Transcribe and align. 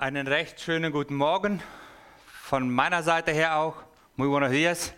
Einen 0.00 0.26
recht 0.26 0.58
schönen 0.58 0.92
guten 0.92 1.14
Morgen 1.14 1.62
von 2.44 2.70
meiner 2.70 3.02
Seite 3.02 3.32
her 3.32 3.58
auch. 3.58 3.74
Muy 4.16 4.28
buenos 4.28 4.50
días. 4.50 4.94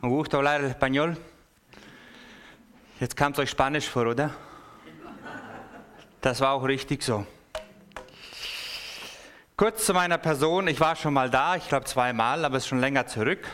Me 0.00 0.08
gusta 0.08 0.38
hablar 0.38 0.62
español. 0.62 1.14
Jetzt 3.00 3.14
kam 3.14 3.32
es 3.32 3.38
euch 3.38 3.50
Spanisch 3.50 3.86
vor, 3.86 4.06
oder? 4.06 4.30
Das 6.22 6.40
war 6.40 6.52
auch 6.52 6.64
richtig 6.64 7.02
so. 7.02 7.26
Kurz 9.58 9.84
zu 9.84 9.92
meiner 9.92 10.16
Person. 10.16 10.68
Ich 10.68 10.80
war 10.80 10.96
schon 10.96 11.12
mal 11.12 11.28
da, 11.28 11.56
ich 11.56 11.68
glaube 11.68 11.84
zweimal, 11.84 12.46
aber 12.46 12.56
es 12.56 12.62
ist 12.62 12.68
schon 12.68 12.80
länger 12.80 13.06
zurück. 13.06 13.46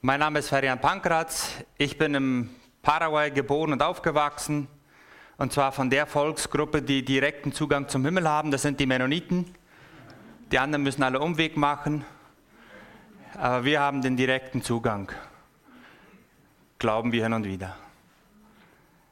Mein 0.00 0.20
Name 0.20 0.38
ist 0.38 0.50
Ferian 0.50 0.80
Pankratz. 0.80 1.50
Ich 1.76 1.98
bin 1.98 2.14
im 2.14 2.50
Paraguay 2.82 3.32
geboren 3.32 3.72
und 3.72 3.82
aufgewachsen. 3.82 4.68
Und 5.36 5.52
zwar 5.52 5.72
von 5.72 5.90
der 5.90 6.06
Volksgruppe, 6.06 6.82
die 6.82 7.04
direkten 7.04 7.52
Zugang 7.52 7.88
zum 7.88 8.04
Himmel 8.04 8.28
haben. 8.28 8.50
Das 8.50 8.62
sind 8.62 8.78
die 8.78 8.86
Mennoniten. 8.86 9.54
Die 10.52 10.58
anderen 10.58 10.84
müssen 10.84 11.02
alle 11.02 11.18
Umweg 11.18 11.56
machen. 11.56 12.04
Aber 13.36 13.64
wir 13.64 13.80
haben 13.80 14.00
den 14.00 14.16
direkten 14.16 14.62
Zugang. 14.62 15.10
Glauben 16.78 17.10
wir 17.10 17.24
hin 17.24 17.32
und 17.32 17.44
wieder. 17.44 17.76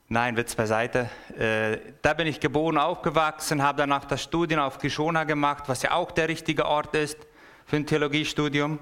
Nein, 0.09 0.37
Witz 0.37 0.55
beiseite. 0.55 1.09
Äh, 1.39 1.79
da 2.03 2.13
bin 2.13 2.27
ich 2.27 2.39
geboren, 2.39 2.77
aufgewachsen, 2.77 3.63
habe 3.63 3.79
danach 3.79 4.05
das 4.05 4.23
Studium 4.23 4.61
auf 4.61 4.79
Gishona 4.79 5.25
gemacht, 5.25 5.65
was 5.69 5.83
ja 5.83 5.93
auch 5.93 6.11
der 6.11 6.29
richtige 6.29 6.67
Ort 6.67 6.95
ist 6.95 7.17
für 7.65 7.77
ein 7.77 7.87
Theologiestudium. 7.87 8.79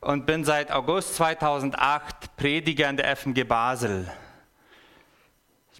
Und 0.00 0.26
bin 0.26 0.44
seit 0.44 0.70
August 0.70 1.16
2008 1.16 2.36
Prediger 2.36 2.90
in 2.90 2.96
der 2.96 3.16
FMG 3.16 3.44
Basel. 3.44 4.12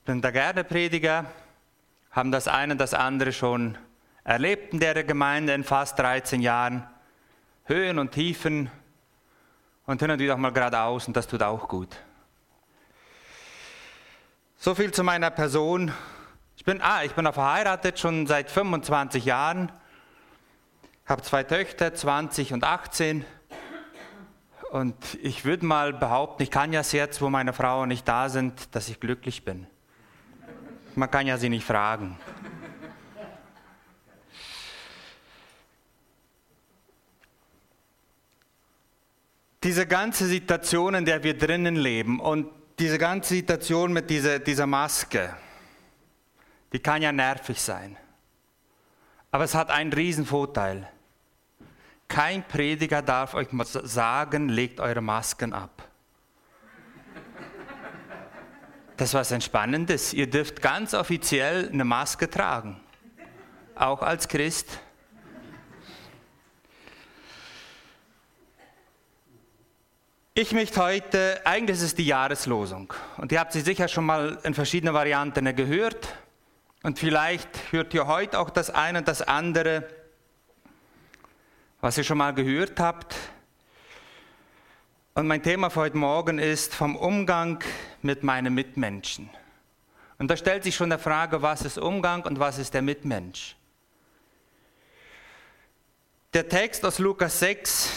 Bin 0.05 0.21
der 0.21 0.33
Gerdeprediger, 0.33 1.27
haben 2.11 2.33
das 2.33 2.49
eine 2.49 2.73
und 2.73 2.79
das 2.79 2.93
andere 2.93 3.33
schon 3.33 3.79
erlebt 4.25 4.73
in 4.73 4.81
der 4.81 5.05
Gemeinde 5.05 5.55
in 5.55 5.63
fast 5.63 5.97
13 5.97 6.43
Jahren. 6.43 6.85
Höhen 7.67 8.01
und 8.01 8.11
Tiefen 8.11 8.69
und 9.87 10.01
hin 10.01 10.11
und 10.11 10.19
wieder 10.19 10.35
auch 10.35 10.39
mal 10.39 10.51
geradeaus 10.53 11.07
und 11.07 11.17
das 11.17 11.29
tut 11.29 11.41
auch 11.45 11.69
gut. 11.69 11.97
So 14.57 14.75
viel 14.75 14.91
zu 14.91 15.05
meiner 15.05 15.31
Person. 15.31 15.93
Ich 16.57 16.65
bin, 16.65 16.81
ah, 16.83 17.05
ich 17.05 17.13
bin 17.13 17.33
verheiratet 17.33 18.01
schon 18.01 18.27
seit 18.27 18.51
25 18.51 19.25
Jahren, 19.25 19.71
habe 21.07 21.23
zwei 21.23 21.45
Töchter, 21.45 21.95
20 21.95 22.53
und 22.53 22.65
18. 22.65 23.25
Und 24.73 24.97
ich 25.23 25.45
würde 25.45 25.65
mal 25.65 25.93
behaupten, 25.93 26.43
ich 26.43 26.51
kann 26.51 26.73
ja 26.73 26.81
jetzt, 26.81 27.23
wo 27.23 27.31
meine 27.31 27.53
Frau 27.53 27.87
nicht 27.87 28.09
da 28.09 28.29
sind, 28.29 28.75
dass 28.75 28.89
ich 28.89 28.99
glücklich 28.99 29.45
bin. 29.45 29.69
Man 30.95 31.11
kann 31.11 31.27
ja 31.27 31.39
sie 31.39 31.49
nicht 31.49 31.65
fragen. 31.65 32.19
Diese 39.63 39.87
ganze 39.87 40.27
Situation, 40.27 40.95
in 40.95 41.05
der 41.05 41.23
wir 41.23 41.39
drinnen 41.39 41.77
leben 41.77 42.19
und 42.21 42.49
diese 42.79 42.99
ganze 42.99 43.35
Situation 43.35 43.93
mit 43.93 44.11
dieser, 44.11 44.41
dieser 44.41 44.67
Maske, 44.67 45.35
die 46.73 46.81
kann 46.81 47.01
ja 47.01 47.13
nervig 47.13 47.61
sein. 47.61 47.97
Aber 49.31 49.45
es 49.45 49.55
hat 49.55 49.71
einen 49.71 49.93
riesen 49.93 50.27
Vorteil. 50.27 50.89
Kein 52.09 52.47
Prediger 52.47 53.03
darf 53.03 53.35
euch 53.35 53.49
sagen, 53.85 54.49
legt 54.49 54.81
eure 54.81 55.01
Masken 55.01 55.53
ab. 55.53 55.89
Das 59.03 59.09
ist 59.09 59.15
was 59.15 59.33
Entspannendes. 59.33 60.13
Ihr 60.13 60.31
dürft 60.31 60.63
ganz 60.63 60.95
offiziell 60.95 61.69
eine 61.73 61.83
Maske 61.83 62.31
tragen. 62.31 62.81
Auch 63.75 64.01
als 64.01 64.29
Christ. 64.29 64.79
Ich 70.35 70.53
möchte 70.53 70.81
heute, 70.81 71.41
eigentlich 71.45 71.79
ist 71.79 71.83
es 71.83 71.95
die 71.97 72.07
Jahreslosung. 72.07 72.95
Und 73.17 73.33
ihr 73.33 73.41
habt 73.41 73.53
sie 73.53 73.63
sicher 73.63 73.89
schon 73.89 74.05
mal 74.05 74.39
in 74.45 74.55
verschiedenen 74.55 74.95
Varianten 74.95 75.53
gehört. 75.57 76.15
Und 76.85 77.01
vielleicht 77.01 77.49
hört 77.73 77.93
ihr 77.95 78.07
heute 78.07 78.39
auch 78.39 78.51
das 78.51 78.71
eine 78.71 78.99
und 78.99 79.09
das 79.09 79.21
andere, 79.21 79.83
was 81.81 81.99
ihr 81.99 82.05
schon 82.05 82.19
mal 82.19 82.35
gehört 82.35 82.79
habt. 82.79 83.17
Und 85.15 85.27
mein 85.27 85.43
Thema 85.43 85.71
für 85.71 85.81
heute 85.81 85.97
Morgen 85.97 86.39
ist 86.39 86.73
vom 86.73 86.95
Umgang 86.95 87.65
mit 88.05 88.23
meinen 88.23 88.55
Mitmenschen. 88.55 89.31
Und 90.19 90.29
da 90.29 90.37
stellt 90.37 90.65
sich 90.65 90.77
schon 90.77 90.91
die 90.91 90.99
Frage, 90.99 91.43
was 91.43 91.63
ist 91.63 91.79
Umgang 91.79 92.25
und 92.25 92.39
was 92.39 92.59
ist 92.59 92.75
der 92.75 92.83
Mitmensch? 92.83 93.57
Der 96.33 96.49
Text 96.49 96.85
aus 96.85 96.99
Lukas 96.99 97.41
6, 97.41 97.91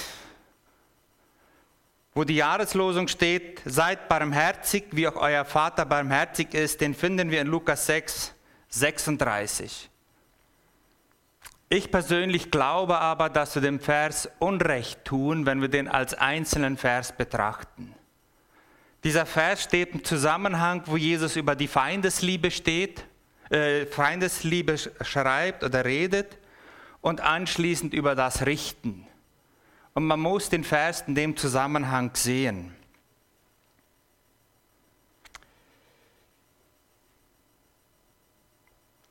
wo 2.13 2.23
die 2.23 2.35
Jahreslosung 2.35 3.07
steht, 3.07 3.61
seid 3.65 4.09
barmherzig, 4.09 4.85
wie 4.91 5.07
auch 5.07 5.15
euer 5.15 5.45
Vater 5.45 5.85
barmherzig 5.85 6.53
ist, 6.53 6.81
den 6.81 6.93
finden 6.93 7.31
wir 7.31 7.41
in 7.41 7.47
Lukas 7.47 7.85
6, 7.85 8.33
36. 8.69 9.89
Ich 11.69 11.91
persönlich 11.91 12.51
glaube 12.51 12.99
aber, 12.99 13.29
dass 13.29 13.55
wir 13.55 13.61
dem 13.61 13.79
Vers 13.79 14.29
Unrecht 14.39 15.03
tun, 15.05 15.45
wenn 15.45 15.61
wir 15.61 15.67
den 15.67 15.87
als 15.87 16.13
einzelnen 16.13 16.77
Vers 16.77 17.11
betrachten. 17.11 17.93
Dieser 19.05 19.27
Vers 19.27 19.61
steht 19.61 19.93
im 19.93 20.03
Zusammenhang, 20.03 20.81
wo 20.87 20.97
Jesus 20.97 21.35
über 21.35 21.55
die 21.55 21.67
Feindesliebe 21.67 22.49
steht, 22.49 23.05
äh, 23.51 23.85
Feindesliebe 23.85 24.77
schreibt 24.79 25.63
oder 25.63 25.85
redet 25.85 26.39
und 27.01 27.21
anschließend 27.21 27.93
über 27.93 28.15
das 28.15 28.47
Richten. 28.47 29.05
Und 29.93 30.05
man 30.07 30.19
muss 30.19 30.49
den 30.49 30.63
Vers 30.63 31.03
in 31.05 31.13
dem 31.13 31.37
Zusammenhang 31.37 32.15
sehen. 32.15 32.73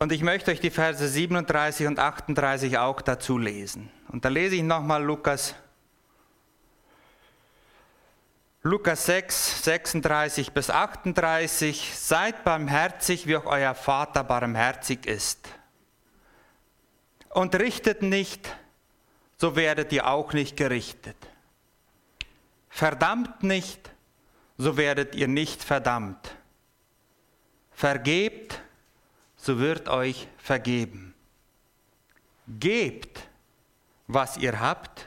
Und 0.00 0.10
ich 0.10 0.24
möchte 0.24 0.50
euch 0.50 0.58
die 0.58 0.70
Verse 0.70 1.06
37 1.06 1.86
und 1.86 2.00
38 2.00 2.78
auch 2.78 3.00
dazu 3.00 3.38
lesen. 3.38 3.90
Und 4.08 4.24
da 4.24 4.28
lese 4.28 4.56
ich 4.56 4.64
nochmal 4.64 5.04
Lukas, 5.04 5.54
Lukas 8.66 9.04
6, 9.04 9.62
36 9.62 10.52
bis 10.52 10.70
38. 10.70 11.92
Seid 11.98 12.44
barmherzig, 12.44 13.26
wie 13.26 13.36
auch 13.36 13.44
euer 13.44 13.74
Vater 13.74 14.24
barmherzig 14.24 15.04
ist. 15.04 15.46
Und 17.28 17.54
richtet 17.56 18.00
nicht, 18.00 18.56
so 19.36 19.54
werdet 19.54 19.92
ihr 19.92 20.06
auch 20.06 20.32
nicht 20.32 20.56
gerichtet. 20.56 21.16
Verdammt 22.70 23.42
nicht, 23.42 23.90
so 24.56 24.78
werdet 24.78 25.14
ihr 25.14 25.28
nicht 25.28 25.62
verdammt. 25.62 26.34
Vergebt, 27.70 28.62
so 29.36 29.58
wird 29.58 29.90
euch 29.90 30.26
vergeben. 30.38 31.12
Gebt, 32.48 33.28
was 34.06 34.38
ihr 34.38 34.58
habt, 34.58 35.06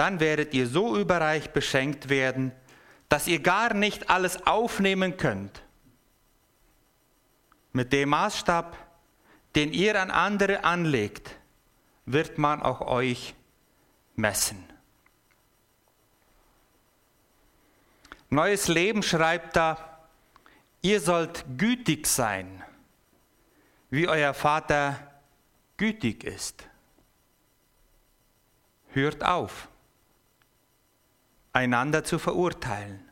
dann 0.00 0.18
werdet 0.18 0.54
ihr 0.54 0.66
so 0.66 0.96
überreich 0.96 1.50
beschenkt 1.50 2.08
werden, 2.08 2.52
dass 3.10 3.26
ihr 3.26 3.40
gar 3.40 3.74
nicht 3.74 4.08
alles 4.08 4.46
aufnehmen 4.46 5.18
könnt. 5.18 5.62
Mit 7.74 7.92
dem 7.92 8.08
Maßstab, 8.08 8.78
den 9.54 9.74
ihr 9.74 10.00
an 10.00 10.10
andere 10.10 10.64
anlegt, 10.64 11.36
wird 12.06 12.38
man 12.38 12.62
auch 12.62 12.80
euch 12.80 13.34
messen. 14.16 14.64
Neues 18.30 18.68
Leben 18.68 19.02
schreibt 19.02 19.54
da, 19.54 20.08
ihr 20.80 21.02
sollt 21.02 21.44
gütig 21.58 22.06
sein 22.06 22.64
wie 23.90 24.08
euer 24.08 24.32
Vater 24.32 25.20
gütig 25.76 26.24
ist. 26.24 26.64
Hört 28.92 29.24
auf, 29.24 29.69
einander 31.52 32.04
zu 32.04 32.18
verurteilen. 32.18 33.04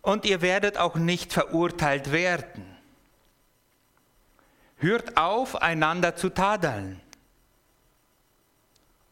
Und 0.00 0.24
ihr 0.24 0.42
werdet 0.42 0.76
auch 0.78 0.96
nicht 0.96 1.32
verurteilt 1.32 2.10
werden. 2.12 2.76
Hört 4.76 5.16
auf, 5.16 5.62
einander 5.62 6.16
zu 6.16 6.28
tadeln. 6.28 7.00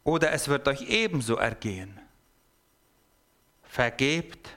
Oder 0.03 0.33
es 0.33 0.49
wird 0.49 0.67
euch 0.67 0.83
ebenso 0.83 1.37
ergehen. 1.37 2.01
Vergebt 3.63 4.57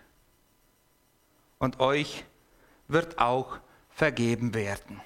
und 1.60 1.80
euch 1.80 2.25
wird 2.88 3.20
auch 3.20 3.60
vergeben 3.92 4.56
werden. 4.56 5.02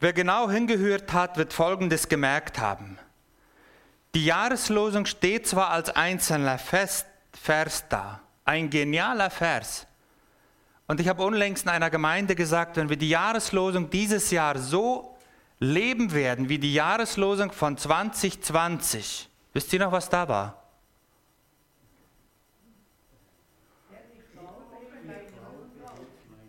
Wer 0.00 0.12
genau 0.12 0.50
hingehört 0.50 1.12
hat, 1.12 1.36
wird 1.36 1.52
Folgendes 1.52 2.08
gemerkt 2.08 2.58
haben. 2.58 2.98
Die 4.14 4.26
Jahreslosung 4.26 5.06
steht 5.06 5.46
zwar 5.46 5.70
als 5.70 5.88
einzelner 5.90 6.58
Vers 6.58 7.06
da, 7.88 8.20
ein 8.44 8.68
genialer 8.68 9.30
Vers. 9.30 9.86
Und 10.86 11.00
ich 11.00 11.08
habe 11.08 11.22
unlängst 11.22 11.64
in 11.64 11.70
einer 11.70 11.88
Gemeinde 11.88 12.34
gesagt, 12.34 12.76
wenn 12.76 12.90
wir 12.90 12.98
die 12.98 13.08
Jahreslosung 13.08 13.88
dieses 13.88 14.30
Jahr 14.30 14.58
so 14.58 15.16
leben 15.58 16.12
werden 16.12 16.48
wie 16.48 16.58
die 16.58 16.74
Jahreslosung 16.74 17.52
von 17.52 17.78
2020. 17.78 19.30
Wisst 19.54 19.72
ihr 19.72 19.78
noch, 19.78 19.92
was 19.92 20.10
da 20.10 20.28
war? 20.28 20.62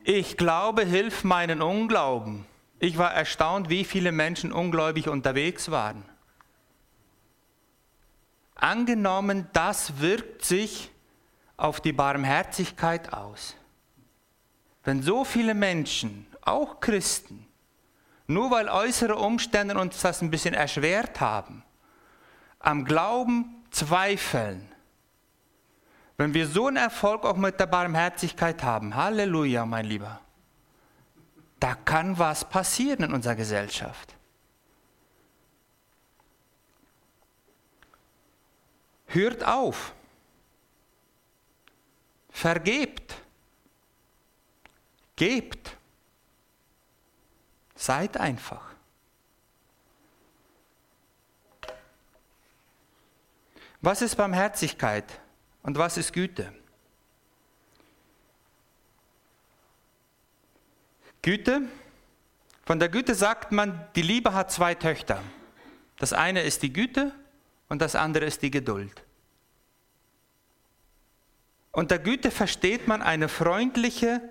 Ich 0.04 0.36
glaube, 0.36 0.84
hilf 0.84 1.24
meinen 1.24 1.62
Unglauben. 1.62 2.46
Ich 2.80 2.98
war 2.98 3.14
erstaunt, 3.14 3.70
wie 3.70 3.86
viele 3.86 4.12
Menschen 4.12 4.52
ungläubig 4.52 5.08
unterwegs 5.08 5.72
waren. 5.72 6.04
Angenommen, 8.64 9.50
das 9.52 10.00
wirkt 10.00 10.46
sich 10.46 10.90
auf 11.58 11.82
die 11.82 11.92
Barmherzigkeit 11.92 13.12
aus. 13.12 13.58
Wenn 14.86 15.04
so 15.04 15.26
viele 15.26 15.54
Menschen, 15.54 16.26
auch 16.40 16.80
Christen, 16.80 17.46
nur 18.26 18.52
weil 18.52 18.70
äußere 18.70 19.18
Umstände 19.18 19.78
uns 19.78 20.00
das 20.00 20.22
ein 20.22 20.32
bisschen 20.32 20.54
erschwert 20.54 21.20
haben, 21.20 21.62
am 22.60 22.86
Glauben 22.86 23.66
zweifeln, 23.70 24.72
wenn 26.16 26.34
wir 26.34 26.48
so 26.48 26.68
einen 26.68 26.78
Erfolg 26.78 27.26
auch 27.26 27.36
mit 27.36 27.60
der 27.60 27.66
Barmherzigkeit 27.66 28.64
haben, 28.64 28.96
Halleluja, 28.96 29.66
mein 29.66 29.88
Lieber, 29.88 30.22
da 31.60 31.76
kann 31.76 32.18
was 32.18 32.48
passieren 32.48 33.04
in 33.04 33.14
unserer 33.14 33.36
Gesellschaft. 33.36 34.16
Hört 39.14 39.44
auf. 39.44 39.94
Vergebt. 42.32 43.16
Gebt. 45.16 45.78
Seid 47.76 48.18
einfach. 48.18 48.74
Was 53.82 54.02
ist 54.02 54.16
Barmherzigkeit 54.16 55.20
und 55.62 55.78
was 55.78 55.98
ist 55.98 56.14
Güte? 56.14 56.54
Güte, 61.22 61.62
von 62.66 62.80
der 62.80 62.90
Güte 62.90 63.14
sagt 63.14 63.52
man, 63.52 63.88
die 63.96 64.02
Liebe 64.02 64.34
hat 64.34 64.52
zwei 64.52 64.74
Töchter. 64.74 65.22
Das 65.98 66.14
eine 66.14 66.42
ist 66.42 66.64
die 66.64 66.74
Güte 66.74 67.14
und 67.70 67.82
das 67.82 67.96
andere 67.96 68.26
ist 68.26 68.42
die 68.42 68.52
Geduld. 68.52 69.03
Unter 71.76 71.98
Güte 71.98 72.30
versteht 72.30 72.88
man 72.88 73.02
eine 73.02 73.28
freundliche, 73.28 74.22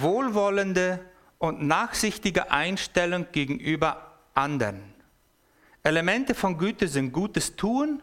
wohlwollende 0.00 0.98
und 1.38 1.62
nachsichtige 1.62 2.50
Einstellung 2.50 3.28
gegenüber 3.30 4.18
anderen. 4.34 4.92
Elemente 5.84 6.34
von 6.34 6.58
Güte 6.58 6.88
sind 6.88 7.12
gutes 7.12 7.54
Tun, 7.54 8.02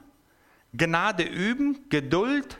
Gnade 0.73 1.23
üben, 1.23 1.89
Geduld, 1.89 2.57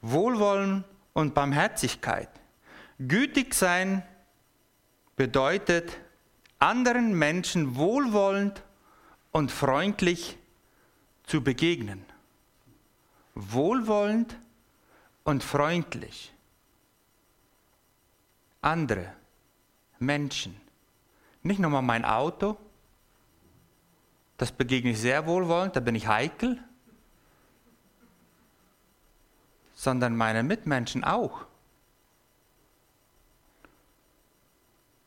Wohlwollen 0.00 0.84
und 1.12 1.34
Barmherzigkeit. 1.34 2.28
Gütig 2.98 3.54
sein 3.54 4.02
bedeutet, 5.14 5.98
anderen 6.58 7.16
Menschen 7.16 7.76
wohlwollend 7.76 8.64
und 9.30 9.52
freundlich 9.52 10.36
zu 11.26 11.44
begegnen. 11.44 12.04
Wohlwollend 13.36 14.36
und 15.24 15.42
freundlich. 15.42 16.32
Andere 18.60 19.12
Menschen. 19.98 20.60
Nicht 21.42 21.58
nur 21.58 21.70
mal 21.70 21.82
mein 21.82 22.04
Auto, 22.04 22.56
das 24.38 24.52
begegne 24.52 24.90
ich 24.90 25.00
sehr 25.00 25.26
wohlwollend, 25.26 25.76
da 25.76 25.80
bin 25.80 25.94
ich 25.94 26.06
heikel, 26.06 26.62
sondern 29.74 30.16
meine 30.16 30.42
Mitmenschen 30.42 31.04
auch. 31.04 31.46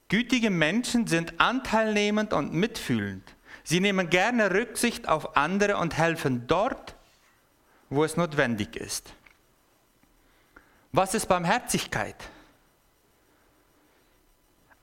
Gütige 0.07 0.49
Menschen 0.49 1.07
sind 1.07 1.39
anteilnehmend 1.39 2.31
und 2.31 2.53
mitfühlend. 2.53 3.35
Sie 3.63 3.79
nehmen 3.79 4.09
gerne 4.09 4.51
Rücksicht 4.51 5.07
auf 5.09 5.35
andere 5.35 5.77
und 5.77 5.97
helfen 5.97 6.45
dort, 6.45 6.95
wo 7.89 8.03
es 8.03 8.15
notwendig 8.15 8.75
ist. 8.75 9.13
Was 10.95 11.13
ist 11.13 11.25
Barmherzigkeit? 11.25 12.15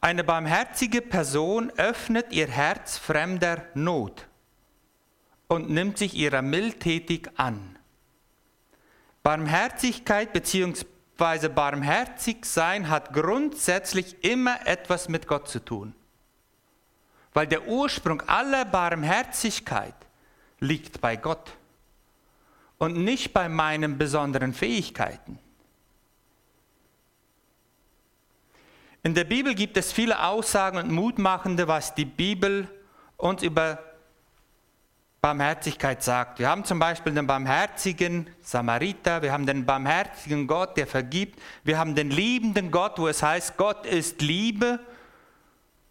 Eine 0.03 0.23
barmherzige 0.23 1.01
Person 1.01 1.73
öffnet 1.79 2.33
ihr 2.33 2.49
Herz 2.49 2.99
fremder 2.99 3.65
Not 3.73 4.27
und 5.49 5.71
nimmt 5.71 5.97
sich 5.97 6.13
ihrer 6.13 6.43
mildtätig 6.43 7.31
an. 7.37 7.79
Barmherzigkeit 9.23 10.35
bzw. 10.35 11.49
barmherzig 11.49 12.45
sein 12.45 12.91
hat 12.91 13.15
grundsätzlich 13.15 14.23
immer 14.23 14.67
etwas 14.67 15.09
mit 15.09 15.27
Gott 15.27 15.49
zu 15.49 15.65
tun. 15.65 15.95
Weil 17.33 17.47
der 17.47 17.67
Ursprung 17.69 18.21
aller 18.29 18.67
Barmherzigkeit 18.67 19.97
liegt 20.61 21.01
bei 21.01 21.17
Gott 21.17 21.55
und 22.77 22.99
nicht 22.99 23.33
bei 23.33 23.49
meinen 23.49 23.97
besonderen 23.97 24.53
Fähigkeiten. 24.53 25.39
In 29.05 29.15
der 29.15 29.25
Bibel 29.25 29.57
gibt 29.57 29.77
es 29.77 29.93
viele 29.93 30.23
Aussagen 30.23 30.79
und 30.79 30.93
Mutmachende, 30.93 31.67
was 31.67 31.95
die 31.97 32.05
Bibel 32.05 32.69
uns 33.17 33.43
über 33.43 33.81
Barmherzigkeit 35.21 36.05
sagt. 36.05 36.39
Wir 36.39 36.49
haben 36.49 36.65
zum 36.65 36.79
Beispiel 36.79 37.13
den 37.13 37.27
barmherzigen 37.27 38.31
Samariter, 38.43 39.23
wir 39.23 39.33
haben 39.33 39.45
den 39.45 39.67
barmherzigen 39.67 40.47
Gott, 40.47 40.77
der 40.77 40.87
vergibt, 40.87 41.41
wir 41.65 41.79
haben 41.79 41.97
den 41.97 42.11
liebenden 42.11 42.71
Gott, 42.71 42.99
wo 42.99 43.09
es 43.09 43.25
heißt, 43.25 43.57
Gott 43.57 43.87
ist 43.87 44.23
Liebe. 44.23 44.79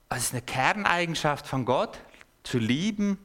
Das 0.08 0.20
ist 0.20 0.34
eine 0.34 0.42
Kerneigenschaft 0.42 1.48
von 1.48 1.66
Gott, 1.66 2.00
zu 2.44 2.60
lieben. 2.60 3.18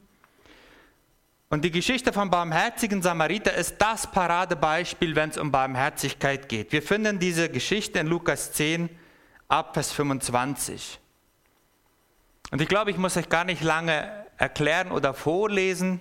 Und 1.49 1.63
die 1.63 1.71
Geschichte 1.71 2.11
vom 2.11 2.29
barmherzigen 2.29 3.01
Samariter 3.01 3.53
ist 3.53 3.77
das 3.77 4.11
Paradebeispiel, 4.11 5.15
wenn 5.15 5.29
es 5.29 5.37
um 5.37 5.51
Barmherzigkeit 5.51 6.49
geht. 6.49 6.73
Wir 6.73 6.81
finden 6.81 7.19
diese 7.19 7.49
Geschichte 7.49 7.99
in 7.99 8.07
Lukas 8.07 8.51
10, 8.51 8.89
ab 9.47 9.73
Vers 9.73 9.91
25. 9.91 10.99
Und 12.51 12.61
ich 12.61 12.67
glaube, 12.67 12.91
ich 12.91 12.97
muss 12.97 13.17
euch 13.17 13.29
gar 13.29 13.43
nicht 13.43 13.61
lange 13.61 14.25
erklären 14.37 14.91
oder 14.91 15.13
vorlesen, 15.13 15.99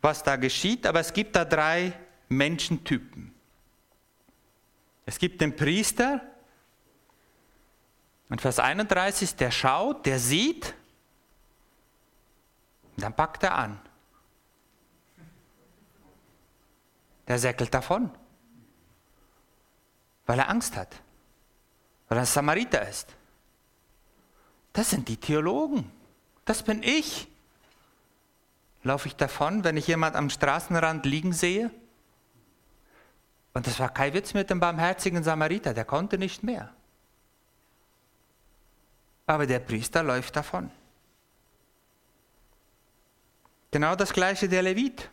was 0.00 0.22
da 0.22 0.36
geschieht, 0.36 0.86
aber 0.86 1.00
es 1.00 1.12
gibt 1.12 1.36
da 1.36 1.44
drei 1.44 1.92
Menschentypen. 2.28 3.34
Es 5.04 5.18
gibt 5.18 5.40
den 5.40 5.56
Priester, 5.56 6.20
und 8.32 8.40
Vers 8.40 8.58
31, 8.58 9.36
der 9.36 9.50
schaut, 9.50 10.06
der 10.06 10.18
sieht, 10.18 10.72
dann 12.96 13.14
packt 13.14 13.42
er 13.42 13.54
an. 13.54 13.78
Der 17.28 17.38
säckelt 17.38 17.74
davon, 17.74 18.10
weil 20.24 20.38
er 20.38 20.48
Angst 20.48 20.76
hat 20.76 21.01
weil 22.12 22.18
er 22.18 22.26
Samariter 22.26 22.86
ist. 22.86 23.08
Das 24.74 24.90
sind 24.90 25.08
die 25.08 25.16
Theologen. 25.16 25.90
Das 26.44 26.62
bin 26.62 26.82
ich. 26.82 27.26
Laufe 28.82 29.08
ich 29.08 29.16
davon, 29.16 29.64
wenn 29.64 29.78
ich 29.78 29.86
jemand 29.86 30.14
am 30.14 30.28
Straßenrand 30.28 31.06
liegen 31.06 31.32
sehe? 31.32 31.70
Und 33.54 33.66
das 33.66 33.80
war 33.80 33.88
kein 33.88 34.12
Witz 34.12 34.34
mit 34.34 34.50
dem 34.50 34.60
barmherzigen 34.60 35.24
Samariter, 35.24 35.72
der 35.72 35.86
konnte 35.86 36.18
nicht 36.18 36.42
mehr. 36.42 36.74
Aber 39.26 39.46
der 39.46 39.60
Priester 39.60 40.02
läuft 40.02 40.36
davon. 40.36 40.70
Genau 43.70 43.96
das 43.96 44.12
gleiche 44.12 44.50
der 44.50 44.60
Levit. 44.60 45.08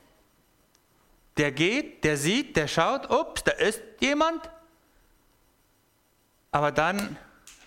Der 1.38 1.54
geht, 1.54 2.04
der 2.04 2.18
sieht, 2.18 2.58
der 2.58 2.68
schaut, 2.68 3.10
ups, 3.10 3.46
da 3.46 3.54
ist 3.54 3.82
jemand, 4.02 4.50
aber 6.52 6.72
dann 6.72 7.18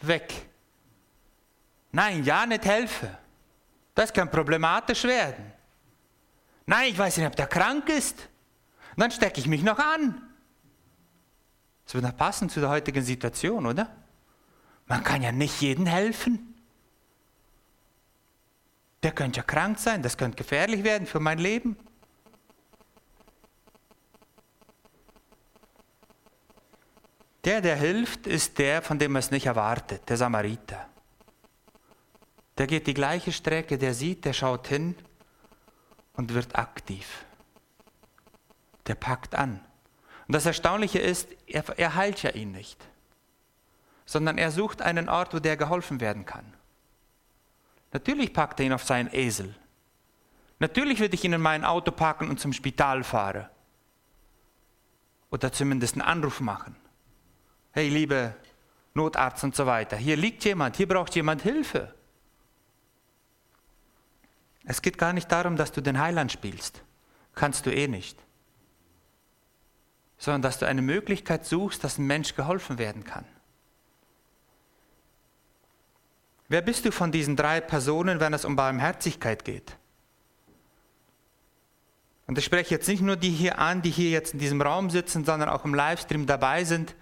weg. 0.00 0.46
Nein, 1.92 2.24
ja 2.24 2.46
nicht 2.46 2.64
helfen. 2.64 3.08
Das 3.94 4.12
kann 4.12 4.30
problematisch 4.30 5.04
werden. 5.04 5.52
Nein, 6.66 6.90
ich 6.90 6.98
weiß 6.98 7.16
nicht, 7.18 7.26
ob 7.26 7.36
der 7.36 7.46
krank 7.46 7.88
ist. 7.88 8.28
Und 8.96 9.00
dann 9.00 9.10
stecke 9.10 9.40
ich 9.40 9.46
mich 9.46 9.62
noch 9.62 9.78
an. 9.78 10.22
Das 11.84 11.94
würde 11.94 12.08
noch 12.08 12.16
passen 12.16 12.48
zu 12.48 12.60
der 12.60 12.70
heutigen 12.70 13.02
Situation, 13.02 13.66
oder? 13.66 13.94
Man 14.86 15.02
kann 15.02 15.22
ja 15.22 15.32
nicht 15.32 15.60
jedem 15.60 15.86
helfen. 15.86 16.54
Der 19.02 19.12
könnte 19.12 19.38
ja 19.38 19.42
krank 19.42 19.78
sein, 19.78 20.02
das 20.02 20.16
könnte 20.16 20.36
gefährlich 20.36 20.84
werden 20.84 21.06
für 21.06 21.20
mein 21.20 21.38
Leben. 21.38 21.76
Der, 27.44 27.60
der 27.60 27.76
hilft, 27.76 28.26
ist 28.26 28.58
der, 28.58 28.82
von 28.82 28.98
dem 28.98 29.12
man 29.12 29.20
es 29.20 29.30
nicht 29.30 29.46
erwartet, 29.46 30.08
der 30.08 30.16
Samariter. 30.16 30.88
Der 32.58 32.66
geht 32.66 32.86
die 32.86 32.94
gleiche 32.94 33.32
Strecke, 33.32 33.78
der 33.78 33.94
sieht, 33.94 34.24
der 34.24 34.32
schaut 34.32 34.68
hin 34.68 34.94
und 36.14 36.34
wird 36.34 36.56
aktiv. 36.56 37.24
Der 38.86 38.94
packt 38.94 39.34
an. 39.34 39.60
Und 40.28 40.34
das 40.34 40.46
Erstaunliche 40.46 40.98
ist, 40.98 41.28
er, 41.46 41.64
er 41.78 41.94
heilt 41.96 42.22
ja 42.22 42.30
ihn 42.30 42.52
nicht, 42.52 42.78
sondern 44.06 44.38
er 44.38 44.50
sucht 44.50 44.82
einen 44.82 45.08
Ort, 45.08 45.34
wo 45.34 45.40
der 45.40 45.56
geholfen 45.56 46.00
werden 46.00 46.24
kann. 46.24 46.54
Natürlich 47.92 48.32
packt 48.32 48.60
er 48.60 48.66
ihn 48.66 48.72
auf 48.72 48.84
seinen 48.84 49.12
Esel. 49.12 49.54
Natürlich 50.58 51.00
würde 51.00 51.14
ich 51.14 51.24
ihn 51.24 51.32
in 51.32 51.40
mein 51.40 51.64
Auto 51.64 51.90
packen 51.90 52.30
und 52.30 52.38
zum 52.38 52.52
Spital 52.52 53.02
fahren. 53.02 53.48
Oder 55.30 55.50
zumindest 55.52 55.94
einen 55.94 56.02
Anruf 56.02 56.40
machen. 56.40 56.76
Hey, 57.72 57.88
liebe 57.88 58.34
Notarzt 58.94 59.42
und 59.44 59.56
so 59.56 59.64
weiter, 59.64 59.96
hier 59.96 60.16
liegt 60.16 60.44
jemand, 60.44 60.76
hier 60.76 60.86
braucht 60.86 61.14
jemand 61.14 61.42
Hilfe. 61.42 61.94
Es 64.64 64.82
geht 64.82 64.98
gar 64.98 65.12
nicht 65.12 65.32
darum, 65.32 65.56
dass 65.56 65.72
du 65.72 65.80
den 65.80 65.98
Heiland 65.98 66.30
spielst. 66.30 66.82
Kannst 67.34 67.64
du 67.66 67.74
eh 67.74 67.88
nicht. 67.88 68.18
Sondern 70.18 70.42
dass 70.42 70.58
du 70.58 70.66
eine 70.66 70.82
Möglichkeit 70.82 71.46
suchst, 71.46 71.82
dass 71.82 71.98
ein 71.98 72.06
Mensch 72.06 72.34
geholfen 72.34 72.78
werden 72.78 73.04
kann. 73.04 73.24
Wer 76.48 76.60
bist 76.60 76.84
du 76.84 76.92
von 76.92 77.10
diesen 77.10 77.34
drei 77.34 77.62
Personen, 77.62 78.20
wenn 78.20 78.34
es 78.34 78.44
um 78.44 78.54
Barmherzigkeit 78.54 79.44
geht? 79.44 79.76
Und 82.26 82.36
ich 82.36 82.44
spreche 82.44 82.74
jetzt 82.74 82.86
nicht 82.88 83.00
nur 83.00 83.16
die 83.16 83.30
hier 83.30 83.58
an, 83.58 83.80
die 83.80 83.90
hier 83.90 84.10
jetzt 84.10 84.34
in 84.34 84.38
diesem 84.38 84.60
Raum 84.60 84.90
sitzen, 84.90 85.24
sondern 85.24 85.48
auch 85.48 85.64
im 85.64 85.74
Livestream 85.74 86.26
dabei 86.26 86.64
sind. 86.64 86.94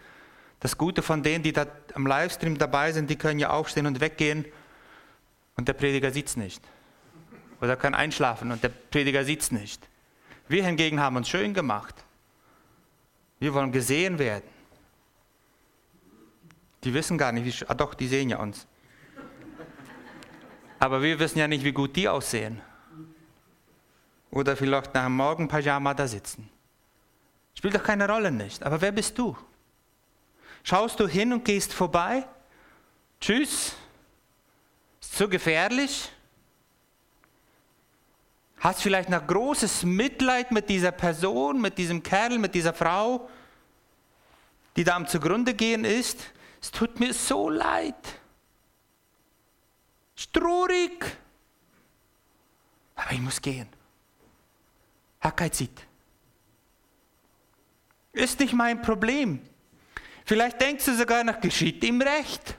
Das 0.60 0.76
Gute 0.76 1.02
von 1.02 1.22
denen, 1.22 1.42
die 1.42 1.52
da 1.52 1.66
am 1.94 2.06
Livestream 2.06 2.58
dabei 2.58 2.92
sind, 2.92 3.08
die 3.08 3.16
können 3.16 3.38
ja 3.38 3.50
aufstehen 3.50 3.86
und 3.86 4.00
weggehen 4.00 4.44
und 5.56 5.68
der 5.68 5.72
Prediger 5.72 6.10
sieht 6.10 6.28
es 6.28 6.36
nicht. 6.36 6.62
Oder 7.60 7.76
kann 7.76 7.94
einschlafen 7.94 8.52
und 8.52 8.62
der 8.62 8.68
Prediger 8.68 9.24
sieht 9.24 9.42
es 9.42 9.50
nicht. 9.50 9.88
Wir 10.48 10.64
hingegen 10.64 11.00
haben 11.00 11.16
uns 11.16 11.28
schön 11.28 11.54
gemacht. 11.54 11.94
Wir 13.38 13.54
wollen 13.54 13.72
gesehen 13.72 14.18
werden. 14.18 14.48
Die 16.84 16.92
wissen 16.92 17.18
gar 17.18 17.32
nicht, 17.32 17.44
wie, 17.44 17.66
ah 17.66 17.74
doch, 17.74 17.94
die 17.94 18.08
sehen 18.08 18.30
ja 18.30 18.38
uns. 18.38 18.66
Aber 20.78 21.02
wir 21.02 21.18
wissen 21.18 21.38
ja 21.38 21.46
nicht, 21.46 21.64
wie 21.64 21.72
gut 21.72 21.94
die 21.96 22.08
aussehen. 22.08 22.60
Oder 24.30 24.56
vielleicht 24.56 24.94
nach 24.94 25.04
dem 25.04 25.16
Morgenpyjama 25.16 25.92
da 25.94 26.06
sitzen. 26.06 26.48
Spielt 27.54 27.74
doch 27.74 27.82
keine 27.82 28.08
Rolle 28.08 28.30
nicht. 28.30 28.62
Aber 28.62 28.80
wer 28.80 28.92
bist 28.92 29.18
du? 29.18 29.36
Schaust 30.62 31.00
du 31.00 31.06
hin 31.06 31.32
und 31.32 31.44
gehst 31.44 31.72
vorbei? 31.72 32.26
Tschüss. 33.20 33.74
Ist 35.00 35.16
zu 35.16 35.28
gefährlich? 35.28 36.10
Hast 38.60 38.82
vielleicht 38.82 39.08
noch 39.08 39.26
großes 39.26 39.84
Mitleid 39.84 40.52
mit 40.52 40.68
dieser 40.68 40.92
Person, 40.92 41.60
mit 41.60 41.78
diesem 41.78 42.02
Kerl, 42.02 42.38
mit 42.38 42.54
dieser 42.54 42.74
Frau, 42.74 43.28
die 44.76 44.84
da 44.84 44.96
am 44.96 45.06
zugrunde 45.06 45.54
gehen 45.54 45.84
ist? 45.84 46.18
Es 46.60 46.70
tut 46.70 47.00
mir 47.00 47.14
so 47.14 47.48
leid. 47.48 48.20
Strurig. 50.14 51.16
Aber 52.94 53.12
ich 53.12 53.20
muss 53.20 53.40
gehen. 53.40 53.68
Hat 55.20 55.36
keine 55.38 55.50
Zeit. 55.50 55.86
Ist 58.12 58.38
nicht 58.40 58.52
mein 58.52 58.82
Problem. 58.82 59.40
Vielleicht 60.30 60.60
denkst 60.60 60.84
du 60.84 60.96
sogar 60.96 61.24
noch, 61.24 61.40
geschieht 61.40 61.82
ihm 61.82 62.00
recht. 62.00 62.54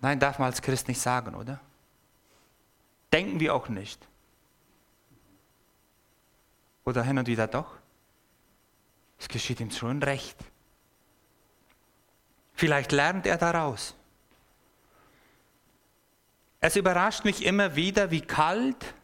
Nein, 0.00 0.18
darf 0.18 0.38
man 0.38 0.46
als 0.46 0.62
Christ 0.62 0.88
nicht 0.88 0.98
sagen, 0.98 1.34
oder? 1.34 1.60
Denken 3.12 3.38
wir 3.38 3.54
auch 3.54 3.68
nicht. 3.68 4.08
Oder 6.86 7.02
hin 7.02 7.18
und 7.18 7.26
wieder 7.26 7.46
doch? 7.46 7.74
Es 9.18 9.28
geschieht 9.28 9.60
ihm 9.60 9.70
schon 9.70 10.02
recht. 10.02 10.38
Vielleicht 12.54 12.92
lernt 12.92 13.26
er 13.26 13.36
daraus. 13.36 13.94
Es 16.60 16.76
überrascht 16.76 17.26
mich 17.26 17.44
immer 17.44 17.76
wieder, 17.76 18.10
wie 18.10 18.22
kalt 18.22 18.94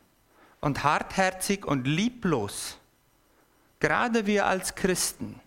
und 0.63 0.83
hartherzig 0.83 1.67
und 1.67 1.87
lieblos 1.87 2.79
gerade 3.81 4.27
wir 4.27 4.47
als 4.47 4.75
Christen, 4.75 5.41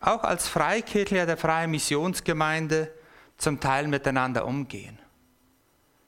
auch 0.00 0.22
als 0.22 0.48
Freikirchler 0.48 1.26
der 1.26 1.36
Freien 1.36 1.70
Missionsgemeinde, 1.70 2.92
zum 3.36 3.60
Teil 3.60 3.86
miteinander 3.86 4.46
umgehen. 4.46 4.98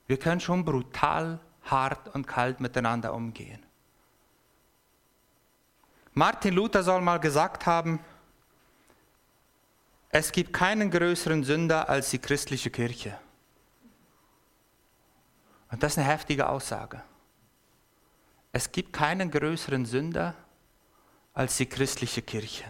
Wir 0.07 0.19
können 0.19 0.41
schon 0.41 0.65
brutal, 0.65 1.41
hart 1.65 2.15
und 2.15 2.27
kalt 2.27 2.61
miteinander 2.61 3.13
umgehen. 3.13 3.63
Martin 6.15 6.55
Luther 6.55 6.83
soll 6.83 7.01
mal 7.03 7.19
gesagt 7.19 7.67
haben, 7.67 8.01
es 10.11 10.33
gibt 10.33 10.55
keinen 10.55 10.91
größeren 10.91 11.45
Sünder 11.45 11.89
als 11.89 12.11
die 12.11 12.19
christliche 12.19 12.71
Kirche. 12.71 13.19
Und 15.71 15.83
das 15.83 15.93
ist 15.93 15.99
eine 15.99 16.09
heftige 16.09 16.49
Aussage. 16.49 17.03
Es 18.53 18.73
gibt 18.73 18.95
keinen 18.95 19.31
größeren 19.31 19.85
Sünder 19.85 20.35
als 21.35 21.59
die 21.59 21.67
christliche 21.67 22.23
Kirche. 22.23 22.65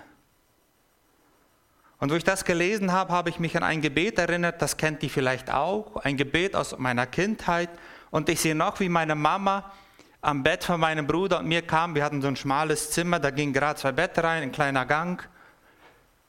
Und 2.00 2.12
wo 2.12 2.14
ich 2.14 2.24
das 2.24 2.44
gelesen 2.44 2.92
habe, 2.92 3.12
habe 3.12 3.28
ich 3.28 3.40
mich 3.40 3.56
an 3.56 3.64
ein 3.64 3.80
Gebet 3.80 4.18
erinnert, 4.18 4.62
das 4.62 4.76
kennt 4.76 5.02
ihr 5.02 5.10
vielleicht 5.10 5.52
auch, 5.52 5.96
ein 5.96 6.16
Gebet 6.16 6.54
aus 6.54 6.78
meiner 6.78 7.06
Kindheit. 7.06 7.70
Und 8.10 8.28
ich 8.28 8.40
sehe 8.40 8.54
noch, 8.54 8.78
wie 8.80 8.88
meine 8.88 9.16
Mama 9.16 9.72
am 10.20 10.42
Bett 10.42 10.64
von 10.64 10.80
meinem 10.80 11.06
Bruder 11.06 11.40
und 11.40 11.46
mir 11.46 11.62
kam. 11.62 11.94
Wir 11.94 12.04
hatten 12.04 12.22
so 12.22 12.28
ein 12.28 12.36
schmales 12.36 12.90
Zimmer, 12.90 13.18
da 13.18 13.30
gingen 13.30 13.52
gerade 13.52 13.80
zwei 13.80 13.92
Betten 13.92 14.24
rein, 14.24 14.42
ein 14.42 14.52
kleiner 14.52 14.86
Gang. 14.86 15.28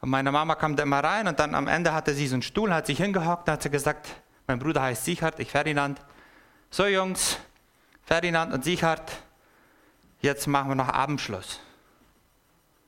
Und 0.01 0.09
meine 0.09 0.31
Mama 0.31 0.55
kam 0.55 0.75
da 0.75 0.83
immer 0.83 1.03
rein 1.03 1.27
und 1.27 1.39
dann 1.39 1.53
am 1.53 1.67
Ende 1.67 1.93
hatte 1.93 2.13
sie 2.13 2.27
so 2.27 2.35
einen 2.35 2.41
Stuhl, 2.41 2.73
hat 2.73 2.88
sich 2.88 2.97
hingehockt 2.97 3.47
und 3.47 3.53
hat 3.53 3.63
sie 3.63 3.69
gesagt, 3.69 4.07
mein 4.47 4.57
Bruder 4.57 4.81
heißt 4.81 5.05
Sichert, 5.05 5.39
ich 5.39 5.51
Ferdinand. 5.51 5.99
So 6.71 6.85
Jungs, 6.88 7.38
Ferdinand 8.05 8.53
und 8.53 8.63
Sichert, 8.63 9.11
jetzt 10.21 10.47
machen 10.47 10.69
wir 10.69 10.75
noch 10.75 10.89
Abendschluss. 10.89 11.59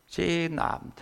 Jeden 0.07 0.59
Abend. 0.59 0.93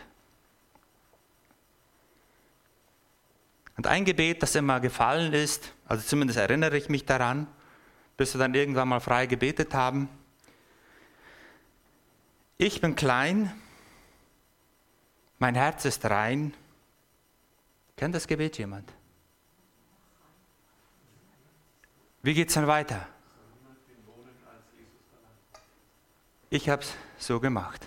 Und 3.79 3.88
ein 3.88 4.03
Gebet, 4.03 4.43
das 4.43 4.55
immer 4.55 4.81
gefallen 4.81 5.31
ist, 5.31 5.74
also 5.88 6.05
zumindest 6.05 6.38
erinnere 6.38 6.75
ich 6.75 6.89
mich 6.89 7.05
daran, 7.05 7.48
bis 8.17 8.33
wir 8.33 8.39
dann 8.39 8.53
irgendwann 8.53 8.89
mal 8.89 9.00
frei 9.00 9.25
gebetet 9.25 9.74
haben. 9.74 10.09
Ich 12.57 12.81
bin 12.81 12.98
klein, 12.98 13.53
mein 15.38 15.55
Herz 15.55 15.86
ist 15.86 16.03
rein. 16.03 16.53
Kennt 17.95 18.13
das 18.13 18.27
Gebet 18.27 18.57
jemand? 18.57 18.91
Wie 22.21 22.33
geht 22.33 22.50
es 22.50 22.55
dann 22.55 22.67
weiter? 22.67 23.07
Ich 26.50 26.67
habe 26.67 26.81
es 26.81 26.93
so 27.17 27.39
gemacht. 27.39 27.79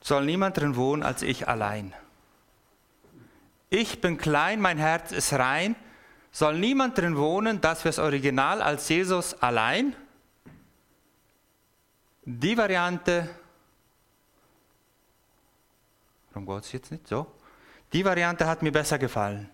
Soll 0.00 0.24
niemand 0.24 0.56
drin 0.56 0.74
wohnen 0.74 1.04
als 1.04 1.22
ich 1.22 1.46
allein. 1.46 1.94
Ich 3.70 4.00
bin 4.00 4.16
klein, 4.18 4.60
mein 4.60 4.78
Herz 4.78 5.12
ist 5.12 5.32
rein 5.34 5.76
soll 6.30 6.58
niemand 6.58 6.96
drin 6.96 7.16
wohnen, 7.16 7.60
das 7.60 7.82
fürs 7.82 7.98
Original 7.98 8.62
als 8.62 8.88
Jesus 8.88 9.34
allein? 9.42 9.94
Die 12.24 12.56
Variante, 12.56 13.28
warum 16.32 16.46
geht 16.46 16.64
es 16.64 16.72
jetzt 16.72 16.92
nicht 16.92 17.08
so? 17.08 17.26
Die 17.92 18.04
Variante 18.04 18.46
hat 18.46 18.62
mir 18.62 18.70
besser 18.70 18.98
gefallen. 18.98 19.48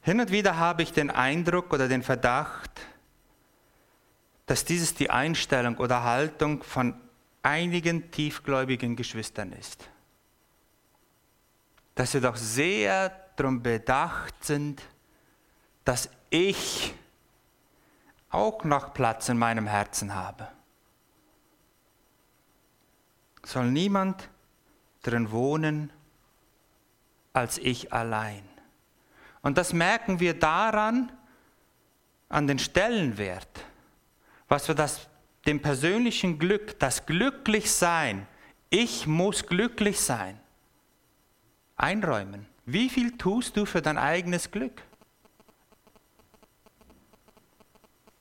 Hin 0.00 0.20
und 0.20 0.30
wieder 0.30 0.56
habe 0.56 0.82
ich 0.82 0.92
den 0.92 1.10
Eindruck 1.10 1.72
oder 1.72 1.88
den 1.88 2.02
Verdacht, 2.02 2.70
dass 4.46 4.64
dieses 4.64 4.94
die 4.94 5.10
Einstellung 5.10 5.76
oder 5.76 6.02
Haltung 6.02 6.62
von 6.62 7.00
einigen 7.44 8.10
tiefgläubigen 8.10 8.96
Geschwistern 8.96 9.52
ist 9.52 9.88
dass 11.94 12.14
wir 12.14 12.20
doch 12.20 12.36
sehr 12.36 13.10
darum 13.36 13.62
bedacht 13.62 14.44
sind, 14.44 14.82
dass 15.84 16.08
ich 16.30 16.94
auch 18.30 18.64
noch 18.64 18.94
Platz 18.94 19.28
in 19.28 19.38
meinem 19.38 19.66
Herzen 19.66 20.14
habe. 20.14 20.48
Soll 23.44 23.70
niemand 23.70 24.28
drin 25.02 25.30
wohnen 25.30 25.92
als 27.32 27.58
ich 27.58 27.92
allein. 27.92 28.42
Und 29.42 29.58
das 29.58 29.72
merken 29.72 30.18
wir 30.20 30.38
daran, 30.38 31.12
an 32.28 32.46
den 32.46 32.58
Stellenwert, 32.58 33.64
was 34.48 34.66
wir 34.66 34.74
das, 34.74 35.06
dem 35.46 35.60
persönlichen 35.60 36.38
Glück, 36.38 36.78
das 36.78 37.06
Glücklichsein, 37.06 38.26
ich 38.70 39.06
muss 39.06 39.46
glücklich 39.46 40.00
sein, 40.00 40.40
einräumen. 41.76 42.46
Wie 42.66 42.88
viel 42.88 43.16
tust 43.16 43.56
du 43.56 43.66
für 43.66 43.82
dein 43.82 43.98
eigenes 43.98 44.50
Glück? 44.50 44.82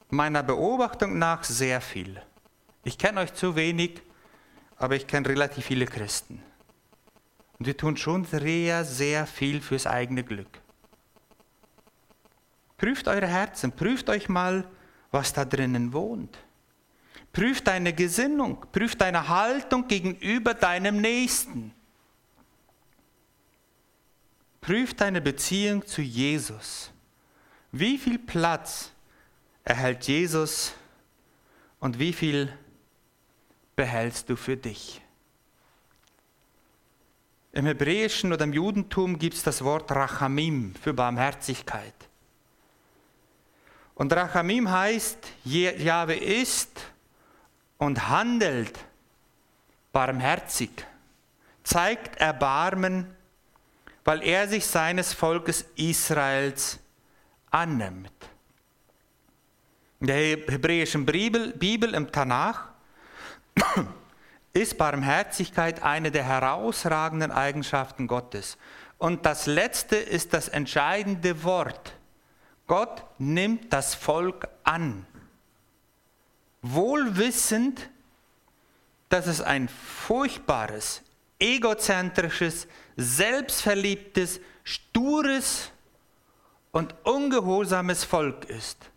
Meiner 0.10 0.44
Beobachtung 0.44 1.18
nach 1.18 1.44
sehr 1.44 1.82
viel. 1.82 2.22
Ich 2.84 2.98
kenne 2.98 3.22
euch 3.22 3.34
zu 3.34 3.56
wenig, 3.56 4.02
aber 4.76 4.96
ich 4.96 5.08
kenne 5.08 5.30
relativ 5.30 5.66
viele 5.66 5.86
Christen. 5.86 6.44
Und 7.58 7.66
wir 7.66 7.78
tun 7.78 7.96
schon 7.96 8.26
sehr, 8.26 8.84
sehr 8.84 9.26
viel 9.26 9.62
fürs 9.62 9.88
eigene 9.88 10.24
Glück. 10.24 10.60
Prüft 12.78 13.08
eure 13.08 13.28
Herzen, 13.28 13.72
prüft 13.72 14.10
euch 14.10 14.28
mal, 14.28 14.68
was 15.12 15.32
da 15.32 15.46
drinnen 15.46 15.94
wohnt. 15.94 16.38
Prüft 17.34 17.68
deine 17.68 17.94
Gesinnung, 17.94 18.64
prüft 18.72 19.02
deine 19.02 19.28
Haltung 19.28 19.88
gegenüber 19.88 20.54
deinem 20.54 21.02
Nächsten. 21.02 21.74
Prüft 24.62 25.02
deine 25.02 25.20
Beziehung 25.20 25.86
zu 25.86 26.04
Jesus. 26.04 26.92
Wie 27.72 27.98
viel 27.98 28.20
Platz 28.20 28.92
erhält 29.64 30.08
Jesus 30.08 30.74
und 31.80 31.98
wie 31.98 32.14
viel 32.14 32.56
behältst 33.76 34.30
du 34.30 34.36
für 34.36 34.56
dich? 34.56 35.02
Im 37.52 37.66
Hebräischen 37.66 38.32
oder 38.32 38.44
im 38.44 38.54
Judentum 38.54 39.18
gibt 39.18 39.36
es 39.36 39.44
das 39.44 39.64
Wort 39.64 39.92
Rachamim 39.92 40.76
für 40.76 40.94
Barmherzigkeit. 40.94 41.94
Und 43.96 44.14
Rachamim 44.14 44.70
heißt, 44.70 45.18
Jahwe 45.46 46.16
ist 46.16 46.93
und 47.84 48.08
handelt 48.08 48.80
barmherzig, 49.92 50.72
zeigt 51.64 52.16
Erbarmen, 52.16 53.14
weil 54.06 54.24
er 54.24 54.48
sich 54.48 54.66
seines 54.66 55.14
Volkes 55.14 55.66
Israels 55.76 56.80
annimmt. 57.52 58.12
In 60.00 60.08
der 60.08 60.16
hebräischen 60.16 61.06
Bibel, 61.06 61.52
Bibel 61.54 61.94
im 61.94 62.10
Tanach 62.12 62.70
ist 64.54 64.78
Barmherzigkeit 64.78 65.84
eine 65.84 66.10
der 66.10 66.24
herausragenden 66.24 67.32
Eigenschaften 67.32 68.08
Gottes. 68.08 68.58
Und 68.98 69.26
das 69.26 69.46
letzte 69.46 69.98
ist 69.98 70.34
das 70.34 70.48
entscheidende 70.48 71.44
Wort. 71.44 71.94
Gott 72.66 73.04
nimmt 73.18 73.74
das 73.74 73.94
Volk 73.94 74.48
an, 74.64 75.06
wohl 76.64 77.18
wissend, 77.18 77.90
dass 79.10 79.28
es 79.28 79.42
ein 79.42 79.70
furchtbares, 79.70 81.04
egozentrisches, 81.38 82.68
selbstverliebtes, 82.98 84.40
stures 84.64 85.72
und 86.72 86.96
ungehorsames 87.04 88.04
Volk 88.04 88.46
ist. 88.46 88.90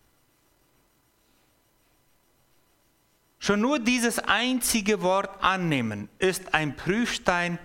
Schon 3.38 3.60
nur 3.60 3.78
dieses 3.78 4.18
einzige 4.18 5.02
Wort 5.02 5.42
annehmen 5.42 6.08
ist 6.18 6.54
ein 6.54 6.74
Prüfstein 6.74 7.58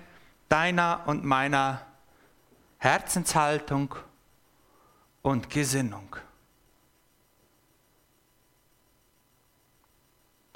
deiner 0.50 1.04
und 1.06 1.24
meiner 1.24 1.86
Herzenshaltung 2.78 3.96
und 5.22 5.50
Gesinnung. 5.50 6.16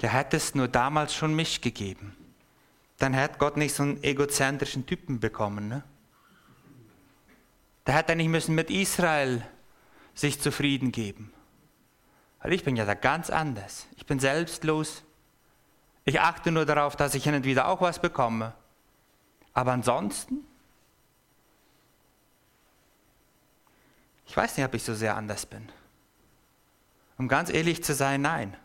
Ja, 0.02 0.10
hätte 0.10 0.36
es 0.36 0.54
nur 0.54 0.68
damals 0.68 1.14
schon 1.14 1.34
mich 1.34 1.60
gegeben, 1.62 2.16
dann 2.98 3.14
hätte 3.14 3.38
Gott 3.38 3.56
nicht 3.56 3.74
so 3.74 3.82
einen 3.82 4.02
egozentrischen 4.02 4.86
Typen 4.86 5.20
bekommen. 5.20 5.68
Ne? 5.68 5.82
Da 7.84 7.92
hätte 7.92 8.12
er 8.12 8.16
nicht 8.16 8.28
müssen 8.28 8.54
mit 8.54 8.70
Israel 8.70 9.46
sich 10.14 10.40
zufrieden 10.40 10.92
geben. 10.92 11.32
Weil 12.40 12.52
ich 12.52 12.64
bin 12.64 12.76
ja 12.76 12.84
da 12.84 12.94
ganz 12.94 13.30
anders. 13.30 13.86
Ich 13.96 14.06
bin 14.06 14.18
selbstlos. 14.18 15.02
Ich 16.04 16.20
achte 16.20 16.52
nur 16.52 16.64
darauf, 16.64 16.96
dass 16.96 17.14
ich 17.14 17.24
hin 17.24 17.34
und 17.34 17.44
wieder 17.44 17.68
auch 17.68 17.80
was 17.80 17.98
bekomme. 17.98 18.54
Aber 19.52 19.72
ansonsten, 19.72 20.44
ich 24.26 24.36
weiß 24.36 24.56
nicht, 24.56 24.66
ob 24.66 24.74
ich 24.74 24.82
so 24.82 24.94
sehr 24.94 25.16
anders 25.16 25.46
bin. 25.46 25.70
Um 27.18 27.28
ganz 27.28 27.50
ehrlich 27.50 27.82
zu 27.82 27.94
sein, 27.94 28.22
nein. 28.22 28.56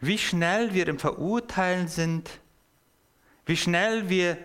Wie 0.00 0.18
schnell 0.18 0.72
wir 0.72 0.88
im 0.88 0.98
Verurteilen 0.98 1.88
sind, 1.88 2.30
wie 3.46 3.56
schnell 3.56 4.08
wir 4.08 4.38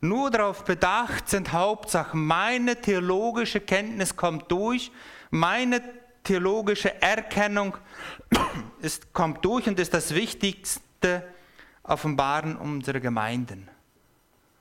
nur 0.00 0.30
darauf 0.30 0.64
bedacht 0.64 1.28
sind, 1.28 1.52
Hauptsache 1.52 2.16
meine 2.16 2.80
theologische 2.80 3.60
Kenntnis 3.60 4.16
kommt 4.16 4.50
durch, 4.50 4.90
meine 5.30 5.82
theologische 6.24 7.02
Erkennung 7.02 7.76
ist, 8.80 9.12
kommt 9.12 9.44
durch 9.44 9.66
und 9.66 9.78
ist 9.78 9.92
das 9.92 10.14
wichtigste 10.14 11.24
Offenbaren 11.82 12.56
unserer 12.56 13.00
Gemeinden. 13.00 13.68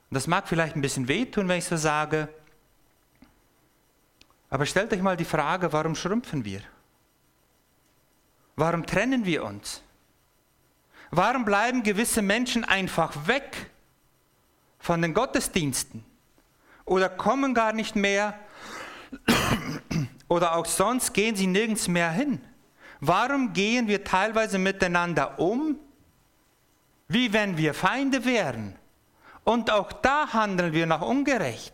Und 0.09 0.15
das 0.15 0.27
mag 0.27 0.47
vielleicht 0.47 0.75
ein 0.75 0.81
bisschen 0.81 1.07
wehtun, 1.07 1.47
wenn 1.47 1.59
ich 1.59 1.65
so 1.65 1.77
sage, 1.77 2.27
aber 4.49 4.65
stellt 4.65 4.91
euch 4.91 5.01
mal 5.01 5.15
die 5.15 5.25
Frage, 5.25 5.71
warum 5.71 5.93
schrumpfen 5.95 6.43
wir? 6.43 6.61
Warum 8.55 8.85
trennen 8.85 9.25
wir 9.25 9.45
uns? 9.45 9.83
Warum 11.11 11.43
bleiben 11.45 11.83
gewisse 11.83 12.21
Menschen 12.21 12.63
einfach 12.63 13.27
weg 13.27 13.71
von 14.77 15.01
den 15.01 15.13
Gottesdiensten 15.13 16.03
oder 16.85 17.09
kommen 17.09 17.53
gar 17.53 17.73
nicht 17.73 17.95
mehr 17.95 18.39
oder 20.27 20.55
auch 20.55 20.65
sonst 20.65 21.13
gehen 21.13 21.35
sie 21.35 21.47
nirgends 21.47 21.87
mehr 21.87 22.11
hin? 22.11 22.41
Warum 22.99 23.53
gehen 23.53 23.87
wir 23.87 24.03
teilweise 24.03 24.59
miteinander 24.59 25.39
um, 25.39 25.79
wie 27.07 27.33
wenn 27.33 27.57
wir 27.57 27.73
Feinde 27.73 28.25
wären? 28.25 28.75
Und 29.43 29.71
auch 29.71 29.91
da 29.91 30.31
handeln 30.31 30.73
wir 30.73 30.85
noch 30.85 31.01
ungerecht. 31.01 31.73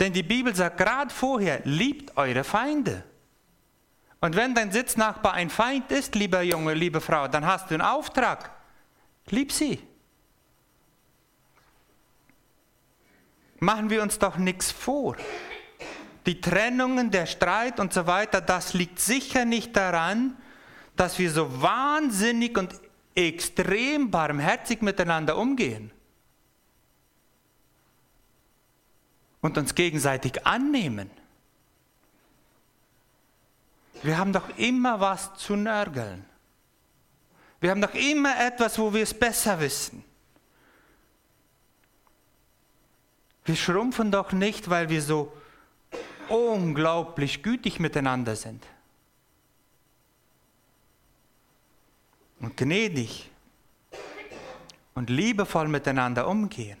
Denn 0.00 0.12
die 0.12 0.22
Bibel 0.22 0.54
sagt 0.54 0.78
gerade 0.78 1.12
vorher, 1.12 1.60
liebt 1.64 2.16
eure 2.16 2.44
Feinde. 2.44 3.04
Und 4.22 4.34
wenn 4.34 4.54
dein 4.54 4.72
Sitznachbar 4.72 5.34
ein 5.34 5.50
Feind 5.50 5.92
ist, 5.92 6.14
lieber 6.14 6.40
Junge, 6.40 6.72
liebe 6.72 7.02
Frau, 7.02 7.28
dann 7.28 7.44
hast 7.44 7.68
du 7.68 7.74
einen 7.74 7.82
Auftrag. 7.82 8.50
Lieb 9.28 9.52
sie. 9.52 9.78
Machen 13.58 13.90
wir 13.90 14.02
uns 14.02 14.18
doch 14.18 14.38
nichts 14.38 14.70
vor 14.70 15.16
die 16.26 16.40
Trennungen, 16.40 17.10
der 17.10 17.26
Streit 17.26 17.80
und 17.80 17.92
so 17.92 18.06
weiter, 18.06 18.40
das 18.40 18.74
liegt 18.74 19.00
sicher 19.00 19.44
nicht 19.44 19.76
daran, 19.76 20.36
dass 20.96 21.18
wir 21.18 21.30
so 21.30 21.62
wahnsinnig 21.62 22.56
und 22.56 22.74
extrem 23.14 24.10
barmherzig 24.10 24.82
miteinander 24.82 25.36
umgehen 25.36 25.90
und 29.40 29.58
uns 29.58 29.74
gegenseitig 29.74 30.46
annehmen. 30.46 31.10
Wir 34.02 34.18
haben 34.18 34.32
doch 34.32 34.48
immer 34.58 34.98
was 34.98 35.34
zu 35.36 35.54
nörgeln. 35.54 36.24
Wir 37.60 37.70
haben 37.70 37.80
doch 37.80 37.94
immer 37.94 38.44
etwas, 38.44 38.78
wo 38.78 38.92
wir 38.92 39.04
es 39.04 39.14
besser 39.14 39.60
wissen. 39.60 40.04
Wir 43.44 43.54
schrumpfen 43.54 44.10
doch 44.10 44.32
nicht, 44.32 44.68
weil 44.68 44.88
wir 44.88 45.02
so 45.02 45.32
unglaublich 46.28 47.42
gütig 47.42 47.78
miteinander 47.78 48.34
sind. 48.34 48.64
Und 52.40 52.56
gnädig 52.56 53.30
und 54.94 55.10
liebevoll 55.10 55.68
miteinander 55.68 56.26
umgehen, 56.26 56.78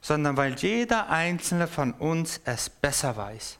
sondern 0.00 0.38
weil 0.38 0.54
jeder 0.54 1.10
einzelne 1.10 1.68
von 1.68 1.92
uns 1.92 2.40
es 2.44 2.70
besser 2.70 3.16
weiß 3.16 3.59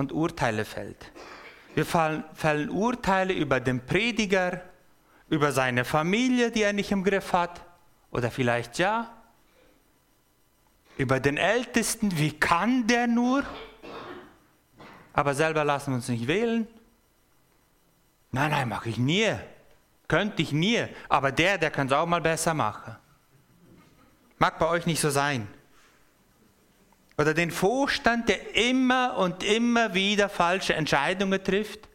und 0.00 0.12
Urteile 0.12 0.64
fällt. 0.64 1.12
Wir 1.74 1.86
fallen, 1.86 2.24
fällen 2.34 2.70
Urteile 2.70 3.32
über 3.32 3.60
den 3.60 3.86
Prediger, 3.86 4.62
über 5.28 5.52
seine 5.52 5.84
Familie, 5.84 6.50
die 6.50 6.62
er 6.62 6.72
nicht 6.72 6.90
im 6.90 7.04
Griff 7.04 7.32
hat, 7.32 7.64
oder 8.10 8.30
vielleicht 8.30 8.78
ja, 8.78 9.14
über 10.96 11.20
den 11.20 11.36
Ältesten, 11.36 12.18
wie 12.18 12.32
kann 12.32 12.86
der 12.88 13.06
nur? 13.06 13.44
Aber 15.12 15.34
selber 15.34 15.64
lassen 15.64 15.92
wir 15.92 15.96
uns 15.96 16.08
nicht 16.08 16.26
wählen. 16.26 16.66
Nein, 18.32 18.50
nein, 18.50 18.68
mache 18.68 18.88
ich 18.88 18.98
nie. 18.98 19.34
Könnte 20.08 20.42
ich 20.42 20.52
nie. 20.52 20.84
Aber 21.08 21.32
der, 21.32 21.58
der 21.58 21.70
kann 21.70 21.86
es 21.86 21.92
auch 21.92 22.06
mal 22.06 22.20
besser 22.20 22.54
machen. 22.54 22.96
Mag 24.38 24.58
bei 24.58 24.66
euch 24.68 24.86
nicht 24.86 25.00
so 25.00 25.10
sein. 25.10 25.48
Oder 27.20 27.34
den 27.34 27.50
Vorstand, 27.50 28.30
der 28.30 28.56
immer 28.56 29.18
und 29.18 29.42
immer 29.42 29.92
wieder 29.92 30.30
falsche 30.30 30.72
Entscheidungen 30.72 31.44
trifft. 31.44 31.86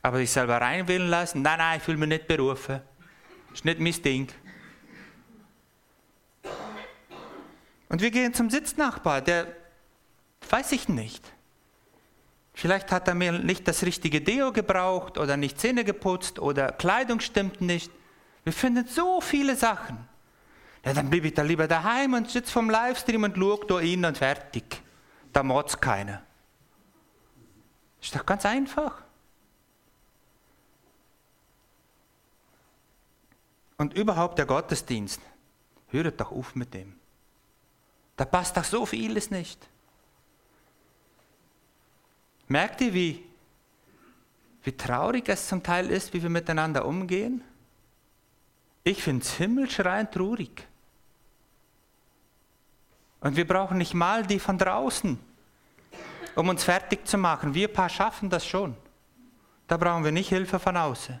Aber 0.00 0.16
sich 0.16 0.30
selber 0.30 0.58
reinwählen 0.58 1.10
lassen. 1.10 1.42
Nein, 1.42 1.58
nein, 1.58 1.76
ich 1.76 1.82
fühle 1.82 1.98
mich 1.98 2.08
nicht 2.08 2.26
berufen. 2.26 2.80
Ist 3.52 3.66
nicht 3.66 3.78
mein 3.78 3.92
Ding. 4.02 4.28
Und 7.90 8.00
wir 8.00 8.10
gehen 8.10 8.32
zum 8.32 8.48
Sitznachbar, 8.48 9.20
der 9.20 9.48
weiß 10.48 10.72
ich 10.72 10.88
nicht. 10.88 11.30
Vielleicht 12.54 12.90
hat 12.90 13.06
er 13.06 13.14
mir 13.14 13.32
nicht 13.32 13.68
das 13.68 13.82
richtige 13.82 14.22
Deo 14.22 14.50
gebraucht 14.50 15.18
oder 15.18 15.36
nicht 15.36 15.60
Zähne 15.60 15.84
geputzt 15.84 16.38
oder 16.38 16.72
Kleidung 16.72 17.20
stimmt 17.20 17.60
nicht. 17.60 17.92
Wir 18.44 18.54
finden 18.54 18.86
so 18.86 19.20
viele 19.20 19.56
Sachen. 19.56 20.08
Ja, 20.84 20.92
dann 20.92 21.08
blieb 21.08 21.24
ich 21.24 21.34
da 21.34 21.42
lieber 21.42 21.66
daheim 21.66 22.12
und 22.12 22.30
sitze 22.30 22.52
vom 22.52 22.68
Livestream 22.68 23.22
und 23.22 23.36
schaue 23.36 23.66
da 23.66 23.80
ihn 23.80 24.04
und 24.04 24.18
fertig. 24.18 24.82
Da 25.32 25.42
motzt 25.42 25.80
keiner. 25.80 26.22
Ist 28.02 28.14
doch 28.14 28.26
ganz 28.26 28.44
einfach. 28.44 29.02
Und 33.78 33.94
überhaupt 33.94 34.38
der 34.38 34.46
Gottesdienst. 34.46 35.20
Hört 35.88 36.20
doch 36.20 36.30
auf 36.30 36.54
mit 36.54 36.74
dem. 36.74 36.94
Da 38.16 38.24
passt 38.24 38.56
doch 38.56 38.64
so 38.64 38.84
vieles 38.84 39.30
nicht. 39.30 39.66
Merkt 42.46 42.82
ihr, 42.82 42.92
wie, 42.92 43.24
wie 44.62 44.72
traurig 44.72 45.28
es 45.28 45.48
zum 45.48 45.62
Teil 45.62 45.90
ist, 45.90 46.12
wie 46.12 46.22
wir 46.22 46.30
miteinander 46.30 46.84
umgehen? 46.84 47.42
Ich 48.84 49.02
finde 49.02 49.24
es 49.24 49.32
himmelschreiend 49.32 50.12
traurig. 50.12 50.68
Und 53.24 53.36
wir 53.36 53.46
brauchen 53.46 53.78
nicht 53.78 53.94
mal 53.94 54.26
die 54.26 54.38
von 54.38 54.58
draußen, 54.58 55.18
um 56.36 56.48
uns 56.50 56.62
fertig 56.62 57.08
zu 57.08 57.16
machen. 57.16 57.54
Wir 57.54 57.68
paar 57.68 57.88
schaffen 57.88 58.28
das 58.28 58.46
schon. 58.46 58.76
Da 59.66 59.78
brauchen 59.78 60.04
wir 60.04 60.12
nicht 60.12 60.28
Hilfe 60.28 60.58
von 60.58 60.76
außen. 60.76 61.18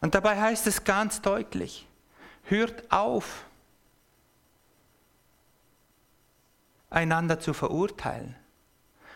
Und 0.00 0.14
dabei 0.14 0.40
heißt 0.40 0.66
es 0.66 0.82
ganz 0.82 1.20
deutlich, 1.20 1.86
hört 2.44 2.90
auf, 2.90 3.44
einander 6.88 7.38
zu 7.38 7.52
verurteilen. 7.52 8.34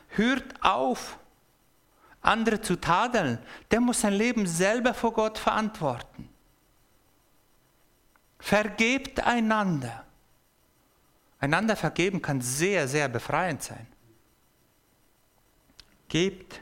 Hört 0.08 0.62
auf, 0.62 1.18
andere 2.20 2.60
zu 2.60 2.78
tadeln. 2.78 3.38
Der 3.70 3.80
muss 3.80 4.02
sein 4.02 4.12
Leben 4.12 4.46
selber 4.46 4.92
vor 4.92 5.14
Gott 5.14 5.38
verantworten. 5.38 6.29
Vergebt 8.40 9.20
einander. 9.20 10.05
Einander 11.38 11.76
vergeben 11.76 12.20
kann 12.20 12.40
sehr, 12.40 12.88
sehr 12.88 13.09
befreiend 13.09 13.62
sein. 13.62 13.87
Gebt, 16.09 16.61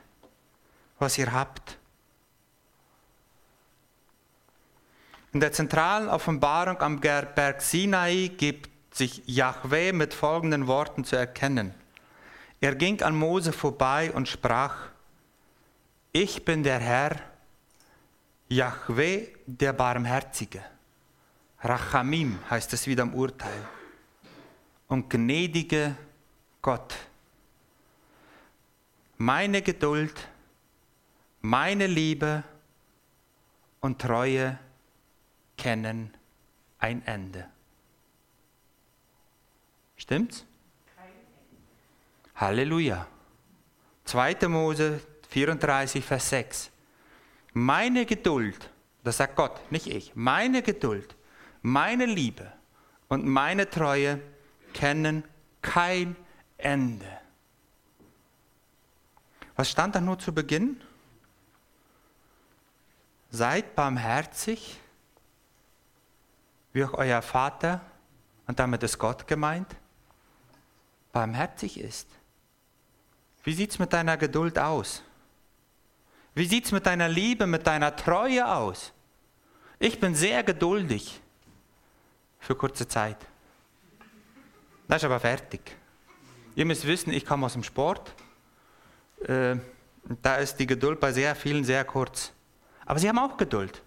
was 0.99 1.17
ihr 1.19 1.33
habt. 1.33 1.79
In 5.33 5.41
der 5.41 5.53
zentralen 5.53 6.09
Offenbarung 6.09 6.81
am 6.81 7.01
Berg 7.01 7.62
Sinai 7.62 8.31
gibt 8.37 8.71
sich 8.95 9.23
Yahweh 9.27 9.93
mit 9.93 10.14
folgenden 10.14 10.67
Worten 10.67 11.05
zu 11.05 11.17
erkennen. 11.17 11.75
Er 12.61 12.75
ging 12.75 13.03
an 13.03 13.14
Mose 13.14 13.53
vorbei 13.53 14.11
und 14.12 14.29
sprach, 14.29 14.88
ich 16.12 16.45
bin 16.45 16.62
der 16.62 16.79
Herr, 16.79 17.17
Yahweh, 18.49 19.29
der 19.47 19.73
Barmherzige. 19.73 20.64
Rachamim 21.61 22.38
heißt 22.49 22.73
es 22.73 22.87
wieder 22.87 23.03
im 23.03 23.14
Urteil. 23.14 23.66
Und 24.87 25.11
gnädige 25.11 25.97
Gott. 26.62 26.94
Meine 29.16 29.62
Geduld, 29.62 30.29
meine 31.40 31.87
Liebe 31.87 32.44
und 33.81 34.01
Treue 34.01 34.59
kennen 35.57 36.14
ein 36.79 37.05
Ende. 37.05 37.49
Stimmt's? 39.97 40.44
Halleluja. 42.37 43.07
2. 44.05 44.49
Mose 44.49 45.01
34, 45.29 46.05
Vers 46.05 46.31
6. 46.31 46.71
Meine 47.53 48.07
Geduld, 48.07 48.71
das 49.03 49.16
sagt 49.16 49.35
Gott, 49.35 49.61
nicht 49.73 49.88
ich, 49.88 50.14
meine 50.14 50.62
Geduld, 50.62 51.16
meine 51.62 52.07
Liebe 52.07 52.53
und 53.09 53.27
meine 53.27 53.68
Treue 53.68 54.21
kennen 54.73 55.25
kein 55.62 56.16
Ende. 56.57 57.07
Was 59.57 59.71
stand 59.71 59.94
da 59.94 60.01
nur 60.01 60.18
zu 60.18 60.33
Beginn? 60.33 60.81
Seid 63.31 63.75
barmherzig, 63.75 64.79
wie 66.73 66.85
auch 66.85 66.94
euer 66.94 67.23
Vater, 67.23 67.81
und 68.47 68.59
damit 68.59 68.83
ist 68.83 68.99
Gott 68.99 69.27
gemeint, 69.27 69.77
barmherzig 71.12 71.79
ist. 71.79 72.09
Wie 73.42 73.53
sieht 73.53 73.73
es 73.73 73.79
mit 73.79 73.92
deiner 73.92 74.16
Geduld 74.16 74.59
aus? 74.59 75.03
Wie 76.35 76.47
sieht 76.47 76.66
es 76.66 76.73
mit 76.73 76.87
deiner 76.87 77.09
Liebe, 77.09 77.47
mit 77.47 77.66
deiner 77.66 77.94
Treue 77.97 78.47
aus? 78.47 78.92
Ich 79.79 80.01
bin 80.01 80.14
sehr 80.14 80.44
geduldig 80.44 81.21
für 82.38 82.55
kurze 82.55 82.87
Zeit. 82.87 83.18
Das 84.87 84.98
ist 84.98 85.05
aber 85.05 85.20
fertig. 85.20 85.61
Ihr 86.55 86.64
müsst 86.64 86.87
wissen, 86.87 87.12
ich 87.12 87.24
komme 87.24 87.46
aus 87.46 87.53
dem 87.53 87.62
Sport. 87.62 88.14
Äh, 89.20 89.57
da 90.22 90.37
ist 90.37 90.57
die 90.57 90.66
Geduld 90.66 91.01
bei 91.01 91.12
sehr 91.12 91.35
vielen 91.37 91.64
sehr 91.64 91.85
kurz. 91.85 92.33
Aber 92.87 92.98
sie 92.98 93.09
haben 93.09 93.18
auch 93.18 93.37
Geduld. 93.37 93.83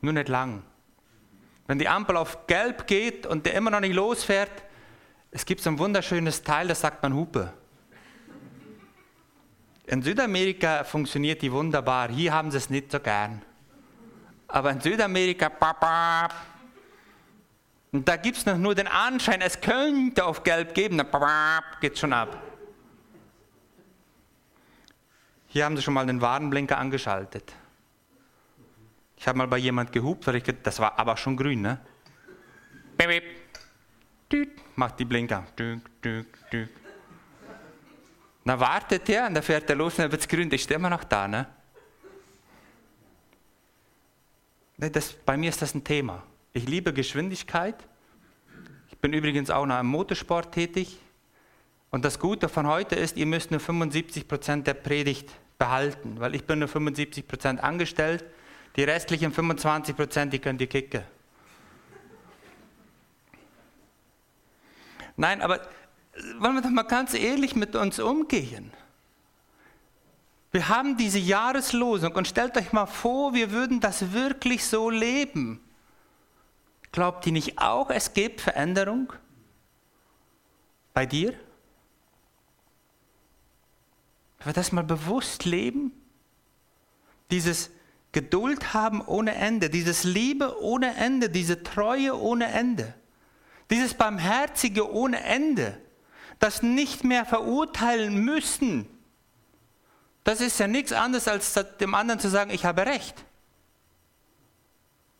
Nur 0.00 0.12
nicht 0.12 0.28
lang. 0.28 0.62
Wenn 1.66 1.78
die 1.78 1.88
Ampel 1.88 2.16
auf 2.16 2.46
gelb 2.46 2.86
geht 2.86 3.26
und 3.26 3.46
der 3.46 3.54
immer 3.54 3.70
noch 3.70 3.80
nicht 3.80 3.94
losfährt, 3.94 4.50
es 5.30 5.44
gibt 5.44 5.60
so 5.60 5.70
ein 5.70 5.78
wunderschönes 5.78 6.42
Teil, 6.42 6.66
das 6.66 6.80
sagt 6.80 7.02
man 7.02 7.14
Hupe. 7.14 7.52
In 9.86 10.02
Südamerika 10.02 10.84
funktioniert 10.84 11.42
die 11.42 11.52
wunderbar. 11.52 12.08
Hier 12.10 12.32
haben 12.32 12.50
sie 12.50 12.56
es 12.56 12.70
nicht 12.70 12.90
so 12.90 12.98
gern. 12.98 13.42
Aber 14.48 14.70
in 14.70 14.80
Südamerika, 14.80 15.48
babab, 15.48 16.34
und 17.92 18.08
da 18.08 18.16
gibt 18.16 18.36
es 18.36 18.46
noch 18.46 18.56
nur 18.56 18.74
den 18.74 18.86
Anschein, 18.86 19.40
es 19.40 19.60
könnte 19.60 20.24
auf 20.24 20.44
Gelb 20.44 20.74
geben, 20.74 20.98
dann 20.98 21.08
geht 21.80 21.98
schon 21.98 22.12
ab. 22.12 22.40
Hier 25.48 25.64
haben 25.64 25.76
sie 25.76 25.82
schon 25.82 25.94
mal 25.94 26.06
den 26.06 26.20
Warnblinker 26.20 26.78
angeschaltet. 26.78 27.52
Ich 29.16 29.26
habe 29.26 29.36
mal 29.36 29.48
bei 29.48 29.58
jemand 29.58 29.92
gehupt, 29.92 30.26
weil 30.28 30.36
ich, 30.36 30.44
das 30.62 30.78
war 30.78 30.98
aber 30.98 31.16
schon 31.16 31.36
grün, 31.36 31.62
ne? 31.62 31.80
Macht 34.76 35.00
die 35.00 35.04
Blinker. 35.04 35.44
Dann 35.56 35.82
wartet 38.60 39.08
er 39.08 39.26
und 39.26 39.34
dann 39.34 39.42
fährt 39.42 39.68
er 39.68 39.76
los 39.76 39.94
und 39.94 40.04
dann 40.04 40.12
wird 40.12 40.22
es 40.22 40.28
grün, 40.28 40.48
der 40.48 40.58
ist 40.58 40.70
immer 40.70 40.88
noch 40.88 41.02
da, 41.02 41.26
ne? 41.26 41.46
Das, 44.78 45.12
bei 45.12 45.36
mir 45.36 45.50
ist 45.50 45.60
das 45.60 45.74
ein 45.74 45.82
Thema. 45.82 46.22
Ich 46.52 46.68
liebe 46.68 46.92
Geschwindigkeit. 46.92 47.76
Ich 48.90 48.98
bin 48.98 49.12
übrigens 49.12 49.50
auch 49.50 49.66
noch 49.66 49.78
im 49.78 49.86
Motorsport 49.86 50.52
tätig. 50.52 50.98
Und 51.90 52.04
das 52.04 52.18
Gute 52.18 52.48
von 52.48 52.66
heute 52.66 52.96
ist, 52.96 53.16
ihr 53.16 53.26
müsst 53.26 53.52
nur 53.52 53.60
75% 53.60 54.62
der 54.62 54.74
Predigt 54.74 55.30
behalten, 55.58 56.18
weil 56.18 56.34
ich 56.34 56.44
bin 56.44 56.58
nur 56.58 56.68
75% 56.68 57.58
angestellt. 57.58 58.24
Die 58.76 58.82
restlichen 58.82 59.32
25%, 59.32 60.26
die 60.26 60.38
könnt 60.40 60.60
ihr 60.60 60.66
kicken. 60.66 61.02
Nein, 65.16 65.42
aber 65.42 65.60
wollen 66.38 66.54
wir 66.54 66.62
doch 66.62 66.70
mal 66.70 66.82
ganz 66.82 67.14
ehrlich 67.14 67.54
mit 67.54 67.76
uns 67.76 68.00
umgehen. 68.00 68.72
Wir 70.50 70.68
haben 70.68 70.96
diese 70.96 71.18
Jahreslosung 71.20 72.12
und 72.16 72.26
stellt 72.26 72.56
euch 72.56 72.72
mal 72.72 72.86
vor, 72.86 73.34
wir 73.34 73.52
würden 73.52 73.78
das 73.78 74.12
wirklich 74.12 74.64
so 74.64 74.90
leben. 74.90 75.60
Glaubt 76.92 77.26
ihr 77.26 77.32
nicht 77.32 77.58
auch, 77.58 77.90
es 77.90 78.14
gibt 78.14 78.40
Veränderung 78.40 79.12
bei 80.92 81.06
dir? 81.06 81.32
Wenn 84.38 84.46
wir 84.46 84.52
das 84.52 84.72
mal 84.72 84.82
bewusst 84.82 85.44
leben, 85.44 85.92
dieses 87.30 87.70
Geduld 88.12 88.74
haben 88.74 89.02
ohne 89.02 89.34
Ende, 89.36 89.70
dieses 89.70 90.02
Liebe 90.02 90.60
ohne 90.60 90.96
Ende, 90.96 91.30
diese 91.30 91.62
Treue 91.62 92.18
ohne 92.18 92.46
Ende, 92.46 92.94
dieses 93.70 93.94
Barmherzige 93.94 94.92
ohne 94.92 95.22
Ende, 95.22 95.80
das 96.40 96.62
nicht 96.62 97.04
mehr 97.04 97.24
verurteilen 97.24 98.16
müssen, 98.24 98.88
das 100.24 100.40
ist 100.40 100.58
ja 100.58 100.66
nichts 100.66 100.92
anderes, 100.92 101.28
als 101.28 101.54
dem 101.78 101.94
anderen 101.94 102.18
zu 102.18 102.28
sagen, 102.28 102.50
ich 102.50 102.64
habe 102.64 102.84
recht. 102.84 103.24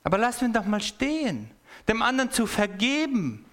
Aber 0.03 0.19
lassen 0.19 0.53
wir 0.53 0.61
doch 0.61 0.67
mal 0.67 0.81
stehen 0.81 1.51
dem 1.91 2.03
anderen 2.03 2.31
zu 2.31 2.47
vergeben. 2.47 3.45